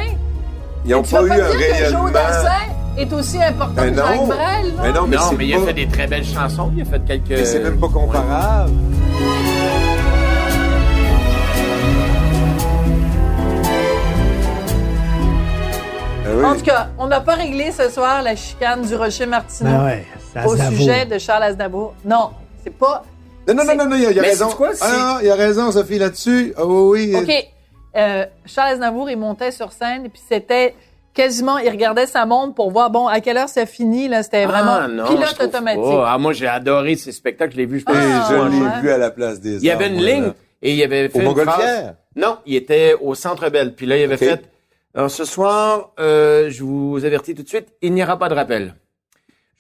[0.85, 2.13] Ils n'ont pas vas eu pas un que Joe.
[2.13, 2.51] Dassin
[2.97, 4.27] est aussi important que Jacques non.
[4.27, 4.37] Brel,
[4.77, 4.83] là?
[4.83, 6.71] Mais non, mais Non, mais il a pas- fait des très belles chansons.
[6.77, 7.29] Il a fait quelques.
[7.31, 8.71] mais c'est même pas comparable.
[16.37, 16.45] Oui.
[16.45, 19.85] En tout cas, on n'a pas réglé ce soir la chicane du Rocher Martineau Ben
[19.85, 21.95] ouais, au sujet de Charles Aznavour.
[22.05, 22.31] Non,
[22.63, 23.03] c'est pas...
[23.49, 24.49] Non, non, non, non, non, il y a, y a Mais raison.
[24.51, 26.53] c'est quoi, ah, non, il y a raison, Sophie, là-dessus.
[26.57, 27.17] Ah oui, oui.
[27.17, 27.49] OK,
[27.97, 30.75] euh, Charles Aznavour, il montait sur scène et puis c'était
[31.15, 31.59] quasiment...
[31.59, 34.23] Il regardait sa montre pour voir, bon, à quelle heure ça finit, là.
[34.25, 35.81] C'était vraiment Ah, non, pilote automatique.
[35.83, 36.11] pas.
[36.13, 37.53] Ah, moi, j'ai adoré ces spectacles.
[37.53, 37.97] Je l'ai vu, je pense.
[37.97, 38.51] Ah, je ouais.
[38.51, 40.35] l'ai vu à la place des Il y avait une ligne là.
[40.63, 41.55] et il avait fait Au une Montgolfière?
[41.57, 41.95] phrase.
[42.17, 43.75] Non, il était au Centre Bell.
[43.77, 44.43] Puis là, il avait fait.
[44.97, 48.35] Alors ce soir, euh, je vous avertis tout de suite, il n'y aura pas de
[48.35, 48.75] rappel.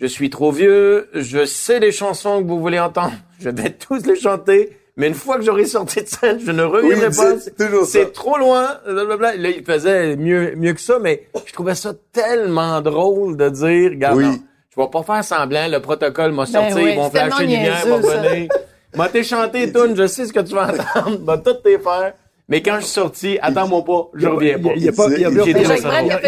[0.00, 4.06] Je suis trop vieux, je sais les chansons que vous voulez entendre, je vais tous
[4.06, 7.16] les chanter, mais une fois que j'aurai sorti de scène, je ne Oui, reviendrai il
[7.16, 7.32] pas.
[7.34, 7.92] disait toujours ça.
[7.92, 9.36] C'est trop loin, blablabla.
[9.36, 13.90] Là, il faisait mieux, mieux que ça, mais je trouvais ça tellement drôle de dire,
[13.90, 14.24] regarde, Oui.
[14.24, 14.38] non,
[14.74, 17.40] je vais pas faire semblant, le protocole m'a sorti, Ben oui, ils vont flasher tellement
[17.40, 18.22] lumière, m'a niaiseux, ça.
[18.22, 18.48] donné.
[18.96, 22.14] M'a t'es chanté, Toon, je sais ce que tu vas entendre, va tout t'es faire.
[22.48, 24.68] Mais quand je suis sorti, attends-moi pas, je reviens pas.
[24.76, 25.50] Il n'y a pas, il y a- J'ai il y a a fait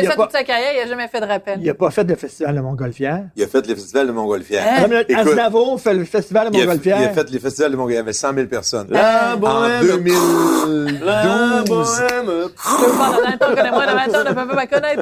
[0.01, 1.59] il y a ça pas- toute sa carrière, il a jamais fait de rappel.
[1.61, 3.27] Il n'a pas fait de festival de Montgolfière.
[3.37, 4.65] Il a fait les festivals de Montgolfière.
[4.67, 5.05] Hein?
[5.17, 6.99] Aznavour fait le festival de il a, il Montgolfière.
[7.11, 8.01] a fait les festivals de Montgolfière.
[8.01, 8.87] Il y avait 100 000 personnes.
[8.91, 11.69] La En bohème, la 2012.
[11.69, 12.49] bohème.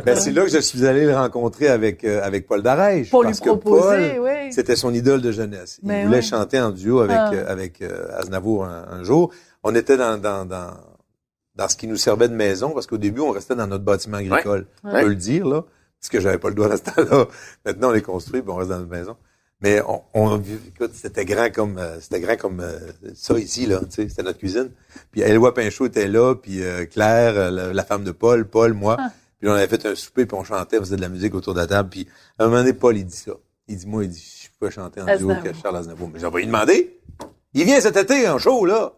[0.04, 3.10] Ben, c'est là que je suis allé le rencontrer avec, euh, avec Paul Darèche.
[3.10, 4.52] Pour lui parce que proposer, Paul, oui.
[4.52, 5.78] C'était son idole de jeunesse.
[5.82, 6.22] Il Ben voulait oui.
[6.24, 7.30] chanter en duo avec, Ah.
[7.32, 9.30] euh, avec euh, Aznavour un, un jour.
[9.64, 10.68] On était dans, dans, dans,
[11.56, 14.18] dans ce qui nous servait de maison, parce qu'au début, on restait dans notre bâtiment
[14.18, 14.66] agricole.
[14.84, 15.02] On Ouais.
[15.02, 15.64] peut le dire, là.
[16.00, 17.26] Parce que j'avais pas le doigt dans ce temps-là.
[17.64, 19.16] Maintenant, on est construit, puis on reste dans notre maison.
[19.62, 20.38] Mais on, on
[20.68, 22.78] écoute, c'était grand comme euh, c'était grand comme euh,
[23.14, 24.70] ça ici là, tu sais, c'était notre cuisine.
[25.10, 28.96] Puis Éloi Pinchot était là, puis euh, Claire, la, la femme de Paul, Paul, moi.
[28.98, 29.10] Ah.
[29.40, 31.54] Puis on avait fait un souper, puis on chantait, on faisait de la musique autour
[31.54, 31.88] de la table.
[31.88, 32.06] Puis
[32.38, 33.32] à un moment donné, Paul, il dit ça.
[33.66, 36.10] Il dit, moi, il dit, je peux chanter en duo avec Charles Aznavour.
[36.12, 37.00] Mais j'en vais lui demander.
[37.54, 38.92] Il vient cet été en show, là.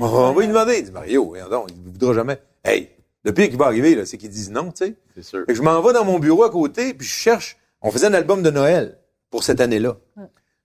[0.00, 0.78] On va lui demander.
[0.78, 2.40] Il dit, Mario, donc, il ne voudra jamais.
[2.64, 2.90] Hey,
[3.24, 4.94] le pire qui va arriver, là, c'est qu'il dise non, tu sais.
[5.14, 5.40] C'est sûr.
[5.40, 7.56] Fait que je m'en vais dans mon bureau à côté, puis je cherche.
[7.80, 8.98] On faisait un album de Noël
[9.30, 9.96] pour cette année-là.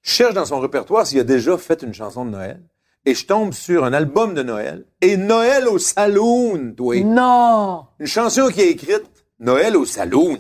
[0.02, 2.62] Je cherche dans son répertoire s'il a déjà fait une chanson de Noël.
[3.06, 4.86] Et je tombe sur un album de Noël.
[5.02, 7.02] Et Noël au saloon, toi.
[7.04, 7.86] Non!
[8.00, 9.06] Une chanson qui est écrite
[9.40, 10.40] Noël au saloon.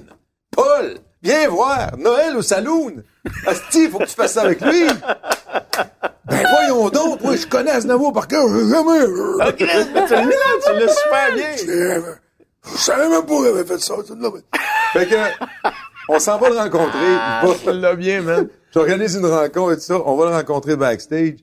[0.51, 3.03] Paul, viens voir, Noël au saloon.
[3.47, 4.87] Asti, il faut que tu fasses ça avec lui.
[6.69, 9.03] Voyons donc, moi je connais Aznavour par cœur, je jamais.
[9.49, 10.23] Ok, mais tu l'as,
[10.65, 12.03] tu l'as super bien.
[12.73, 13.95] Je savais même pas qu'il avait fait ça.
[14.93, 15.15] Fait que
[16.09, 16.99] On s'en va le rencontrer.
[17.19, 18.47] Ah, Il va- l'a bien, man.
[18.73, 20.01] J'organise une rencontre et tout ça.
[20.05, 21.35] On va le rencontrer backstage.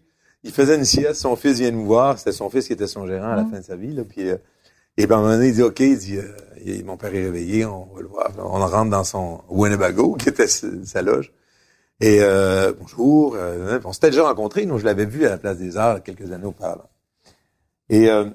[0.45, 1.15] Il faisait une sieste.
[1.21, 2.19] Son fils vient nous voir.
[2.19, 3.93] C'était son fils qui était son gérant à la fin de sa vie.
[3.93, 4.03] Là.
[4.09, 4.37] Puis, euh,
[4.97, 6.23] et ben, à un moment donné, il dit, OK, il dit, euh,
[6.65, 8.31] il- mon père est réveillé, on va le voir.
[8.39, 11.33] On rentre dans son Winnebago, qui était sa sa loge.
[12.01, 13.35] Et euh, bonjour.
[13.37, 14.67] euh, on s'était déjà rencontrés.
[14.67, 16.91] Nous, je l'avais vu à la Place des Arts quelques années auparavant.
[17.89, 18.27] Et euh,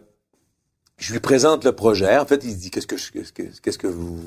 [0.97, 2.17] je lui présente le projet.
[2.17, 4.19] En fait, il se dit, qu'est-ce que je, qu'est-ce que, qu'est-ce que vous,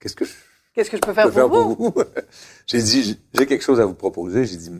[0.00, 0.32] qu'est-ce que je
[0.74, 2.02] Qu'est-ce que je peux peux faire faire pour pour vous?
[2.66, 4.44] J'ai dit, j'ai- quelque chose à vous proposer.
[4.44, 4.72] J'ai dit,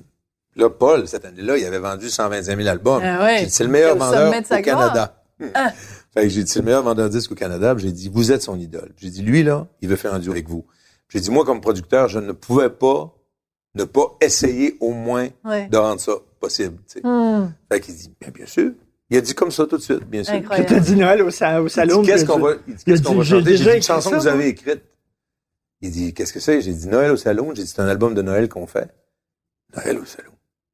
[0.57, 3.01] là, Paul, cette année-là, il avait vendu 125 000 albums.
[3.05, 3.39] Ah ouais.
[3.39, 4.65] J'ai dit, c'est le meilleur vendeur au Canada.
[5.39, 5.53] gloire.
[5.55, 5.71] Ah.
[6.13, 7.77] Fait que j'ai dit, c'est le meilleur vendeur de disques au Canada.
[7.79, 8.93] J'ai dit, vous êtes son idole.
[8.97, 10.67] J'ai dit, lui, là, il veut faire un duo avec vous.
[11.09, 13.15] J'ai dit, moi, comme producteur, je ne pouvais pas
[13.75, 15.67] ne pas essayer au moins Ouais.
[15.69, 16.77] de rendre ça possible.
[16.89, 17.07] tu sais.
[17.07, 17.53] Hmm.
[17.71, 18.73] Fait qu'il dit, bien, bien sûr.
[19.11, 20.35] Il a dit comme ça tout de suite, bien sûr.
[20.35, 20.69] Incroyable.
[20.69, 22.01] T'as dit Noël au, sa- au Il salon.
[22.03, 23.45] dit, qu'est-ce que qu'on je- va, il dit, il qu'est-ce qu'on va j'ai chanter?
[23.51, 24.83] déjà J'ai dit, une chanson ça, que vous avez écrite.
[25.83, 26.61] Il dit, qu'est-ce que c'est?
[26.63, 27.53] J'ai dit, Noël au salon.
[27.55, 28.89] J'ai dit, c'est un album de Noël qu'on fait.
[29.77, 30.31] Noël au salon.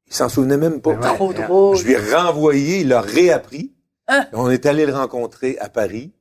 [0.07, 0.91] Il s'en souvenait même pas.
[0.91, 0.99] Ouais.
[1.15, 1.77] Trop drôle.
[1.77, 3.73] Je lui ai renvoyé, il l'a réappris.
[4.07, 4.25] Hein?
[4.33, 6.11] On est allé le rencontrer à Paris.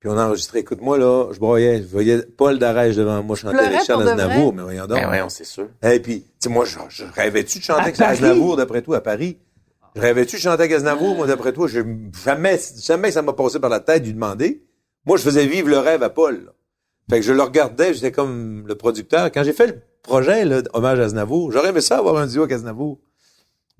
[0.00, 0.60] Puis on a enregistré.
[0.60, 4.54] Écoute, moi, là, je broyais, je voyais Paul Darèche devant moi chanter pour de Aznavour.
[4.54, 4.98] Mais voyons donc.
[4.98, 5.68] Ben on c'est sûr.
[5.82, 8.12] Et puis, tu sais, moi, je, je rêvais-tu de chanter À avec Paris?
[8.12, 9.38] Aznavour, d'après toi, à Paris?
[9.94, 11.66] Je rêvais-tu de chanter avec Aznavour, moi, d'après toi?
[11.68, 11.80] Je,
[12.24, 14.64] jamais, jamais ça m'a passé par la tête de lui demander.
[15.04, 16.44] Moi, je faisais vivre le rêve à Paul.
[16.46, 16.52] là.
[17.10, 19.30] Fait que je le regardais, j'étais comme le producteur.
[19.32, 22.44] Quand j'ai fait le projet, là, hommage à Aznavour, j'aurais aimé ça avoir un duo
[22.44, 22.98] avec Aznavour.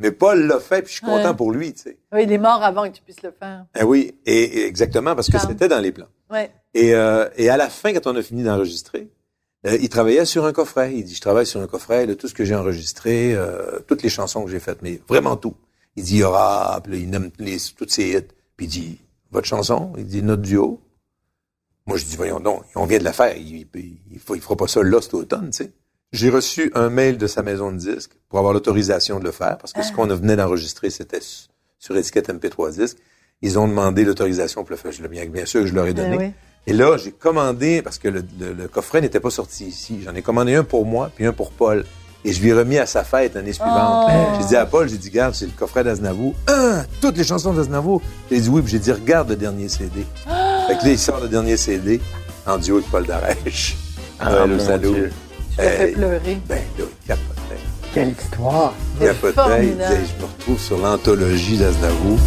[0.01, 1.98] Mais Paul l'a fait, puis je suis content pour lui, tu sais.
[2.12, 3.66] Oui, il est mort avant que tu puisses le faire.
[3.78, 6.09] Eh oui, et, et exactement, parce que c'était dans les plans.
[6.30, 6.51] Ouais.
[6.72, 9.11] Et, euh, et à la fin, quand on a fini d'enregistrer,
[9.66, 10.94] euh, il travaillait sur un coffret.
[10.94, 14.03] Il dit, je travaille sur un coffret de tout ce que j'ai enregistré, euh, toutes
[14.03, 15.55] les chansons que j'ai faites, mais vraiment tout.
[15.96, 18.34] Il dit, il y aura, puis là, il nomme les, toutes ses hits.
[18.57, 18.98] Puis il dit,
[19.30, 20.80] votre chanson, il dit, notre duo.
[21.84, 23.36] Moi, je dis, voyons donc, on vient de la faire.
[23.36, 25.72] Il, il, il, faut, il fera pas ça là cet automne, tu sais.
[26.12, 29.58] J'ai reçu un mail de sa maison de disques pour avoir l'autorisation de le faire,
[29.58, 31.20] parce que ce qu'on venait d'enregistrer, c'était
[31.78, 32.96] sur étiquette MP3 disque.
[33.42, 34.90] Ils ont demandé l'autorisation pour le faire.
[34.92, 36.16] Je bien, bien sûr que je leur ai donné.
[36.16, 36.32] Eh oui.
[36.66, 40.14] Et là, j'ai commandé, parce que le, le- le coffret n'était pas sorti ici, j'en
[40.14, 41.84] ai commandé un pour moi, puis un pour Paul.
[42.24, 44.11] Et je lui ai remis à sa fête l'année suivante.
[44.11, 44.36] Oh.
[44.40, 46.34] J'ai dit à Paul, j'ai dit, regarde, c'est le coffret d'Aznavour.
[46.48, 48.02] Ah, toutes les chansons d'Aznavour.
[48.30, 50.04] J'ai dit oui, puis j'ai dit, regarde le dernier CD.
[50.66, 51.98] Fait que là, il sort le dernier CD
[52.46, 53.76] en duo avec Paul Darèche.
[54.18, 54.44] Ah,
[55.57, 56.38] Tu l'as fait pleurer.
[56.48, 57.61] Ben là, il capotait.
[57.92, 58.72] Quelle histoire.
[59.01, 59.64] Il capotait.
[59.66, 59.86] Il disait,
[60.16, 62.18] je me retrouve sur l'anthologie d'Aznavour.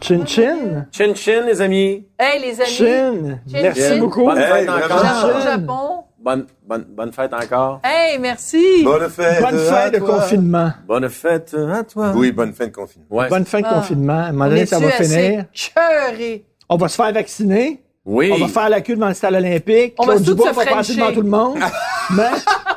[0.00, 0.86] Chin Chin.
[0.90, 2.06] Chin chin, les amis.
[2.18, 2.70] Hey, les amis.
[2.70, 3.38] Chin.
[3.46, 3.98] Chin, Merci chin.
[3.98, 4.24] beaucoup.
[4.24, 5.02] Bonne Hey, fête encore.
[5.04, 5.40] Chin.
[5.42, 6.04] Japon.
[6.20, 7.80] Bonne, bonne, bonne fête encore.
[7.84, 8.82] Hey, merci.
[8.84, 9.42] Bonne fête.
[9.42, 10.08] Bonne à fin de toi.
[10.20, 10.72] confinement.
[10.86, 12.12] Bonne fête à toi.
[12.14, 13.06] Oui, bonne fin de confinement.
[13.10, 13.28] Ouais.
[13.28, 13.74] Bonne fin de Ah.
[13.74, 14.12] confinement.
[14.18, 15.44] À un moment donné, ça va finir?
[15.74, 16.44] Cœuré.
[16.68, 17.80] On va se faire vacciner.
[18.04, 18.30] Oui.
[18.32, 19.94] On va faire la queue devant le stade olympique.
[19.98, 21.58] On va Claude tous Dubois se va passer devant tout le monde.
[22.16, 22.22] Mais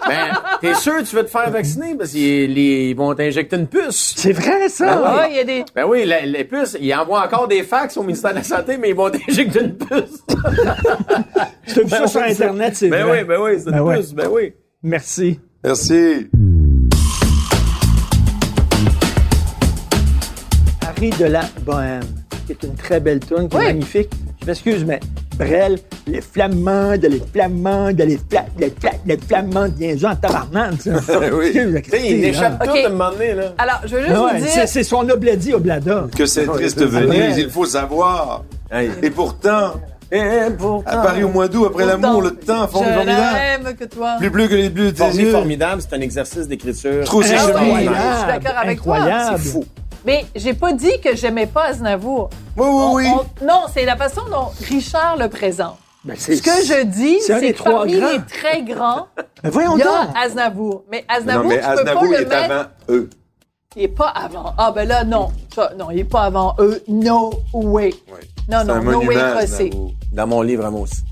[0.08, 3.68] Ben, t'es sûr que tu veux te faire vacciner parce qu'ils ils vont t'injecter une
[3.68, 4.14] puce.
[4.18, 5.02] c'est vrai, ça.
[5.06, 5.64] Ah, il y a des.
[5.74, 8.78] Ben oui, la- les puces, ils envoient encore des fax au ministère de la Santé,
[8.78, 10.22] mais ils vont t'injecter une puce.
[11.74, 13.20] Tu as vu ça sur Internet, c'est Ben vrai.
[13.22, 13.98] oui, ben oui, c'est une Ben ouais.
[13.98, 14.54] puce, ben oui.
[14.84, 15.40] Merci.
[15.64, 16.28] Merci.
[20.88, 22.02] Harry de la Bohème,
[22.56, 23.64] qui est une très belle tune, qui Oui.
[23.64, 24.10] est magnifique.
[24.42, 25.00] Je m'excuse, mais
[25.38, 25.78] Brel,
[26.08, 30.74] les flamands, de les flamands, de les fla, les fla, les flamands, bien en tabarnak,
[30.82, 30.92] ça.
[31.34, 31.58] Oui.
[31.94, 32.66] Échappent hein.
[32.66, 33.54] tout à un moment donné, là.
[33.58, 34.68] Alors, je veux juste Ah vous ouais, dire.
[34.68, 36.08] c'est, son obladi oblada.
[36.16, 38.44] Que c'est triste c'est Venise, il faut savoir.
[38.72, 38.92] Hey.
[39.02, 39.74] Et pourtant,
[40.12, 40.22] Et
[40.58, 43.76] pourtant, à Paris au mois d'août, après l'amour, le temps Je formidable.
[43.80, 44.16] que toi.
[44.20, 45.32] Plus bleu que les bleus de tes yeux.
[45.32, 47.04] formidable, c'est un exercice d'écriture.
[47.06, 48.96] Trop ses Ah je suis d'accord avec toi.
[48.98, 49.40] incroyable.
[49.42, 49.66] C'est fou.
[50.06, 52.30] Mais j'ai pas dit que j'aimais pas Aznavour.
[52.58, 53.08] Oui, oui, On- oui.
[53.42, 55.78] on- non, c'est la façon dont Richard le présente.
[56.04, 58.10] Ben, Ce que je dis, c'est que parmi grands.
[58.12, 59.08] les très grands,
[59.44, 59.94] Ben, voyons il y donc.
[60.16, 60.84] a Aznavour.
[60.92, 62.52] Mais Non, Aznavour, mais tu peux Aznavour, pas il le est mettre.
[62.52, 63.10] avant eux.
[63.76, 64.54] Il est pas avant.
[64.58, 65.30] Ah ben là, non.
[65.78, 66.82] Non, il est pas avant eux.
[66.88, 67.94] No way.
[68.08, 68.20] Oui.
[68.50, 69.70] Non, non, un no way crossé.
[70.12, 71.04] Dans mon livre à moi aussi.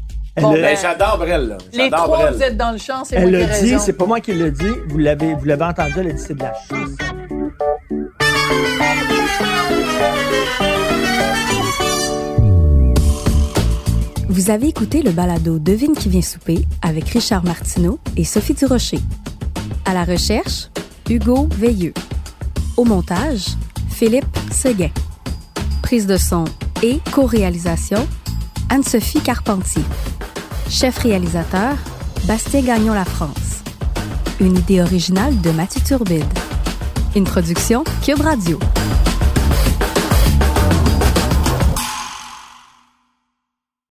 [0.41, 1.57] Bon, ben, j'adore Brel, là.
[1.73, 2.33] Les trois, Brel.
[2.33, 3.83] vous êtes dans le champ, c'est moi elle qui ai l'a dit, raison.
[3.85, 6.33] c'est pas moi qui l'ai dit, vous l'avez, vous l'avez entendu, elle a dit c'est
[6.33, 6.89] de la chance.
[14.49, 18.99] Vous avez écouté le balado Devine qui vient souper avec Richard Martineau et Sophie Durocher.
[19.85, 20.69] À la recherche,
[21.09, 21.93] Hugo Veilleux.
[22.77, 23.47] Au montage,
[23.89, 24.89] Philippe Seguin.
[25.83, 26.45] Prise de son
[26.81, 28.07] et co-réalisation,
[28.69, 29.83] Anne-Sophie Carpentier.
[30.69, 31.75] Chef réalisateur,
[32.25, 33.61] Bastien Gagnon La France.
[34.39, 36.23] Une idée originale de Mathieu Turbide.
[37.15, 38.59] Une production Cube Radio.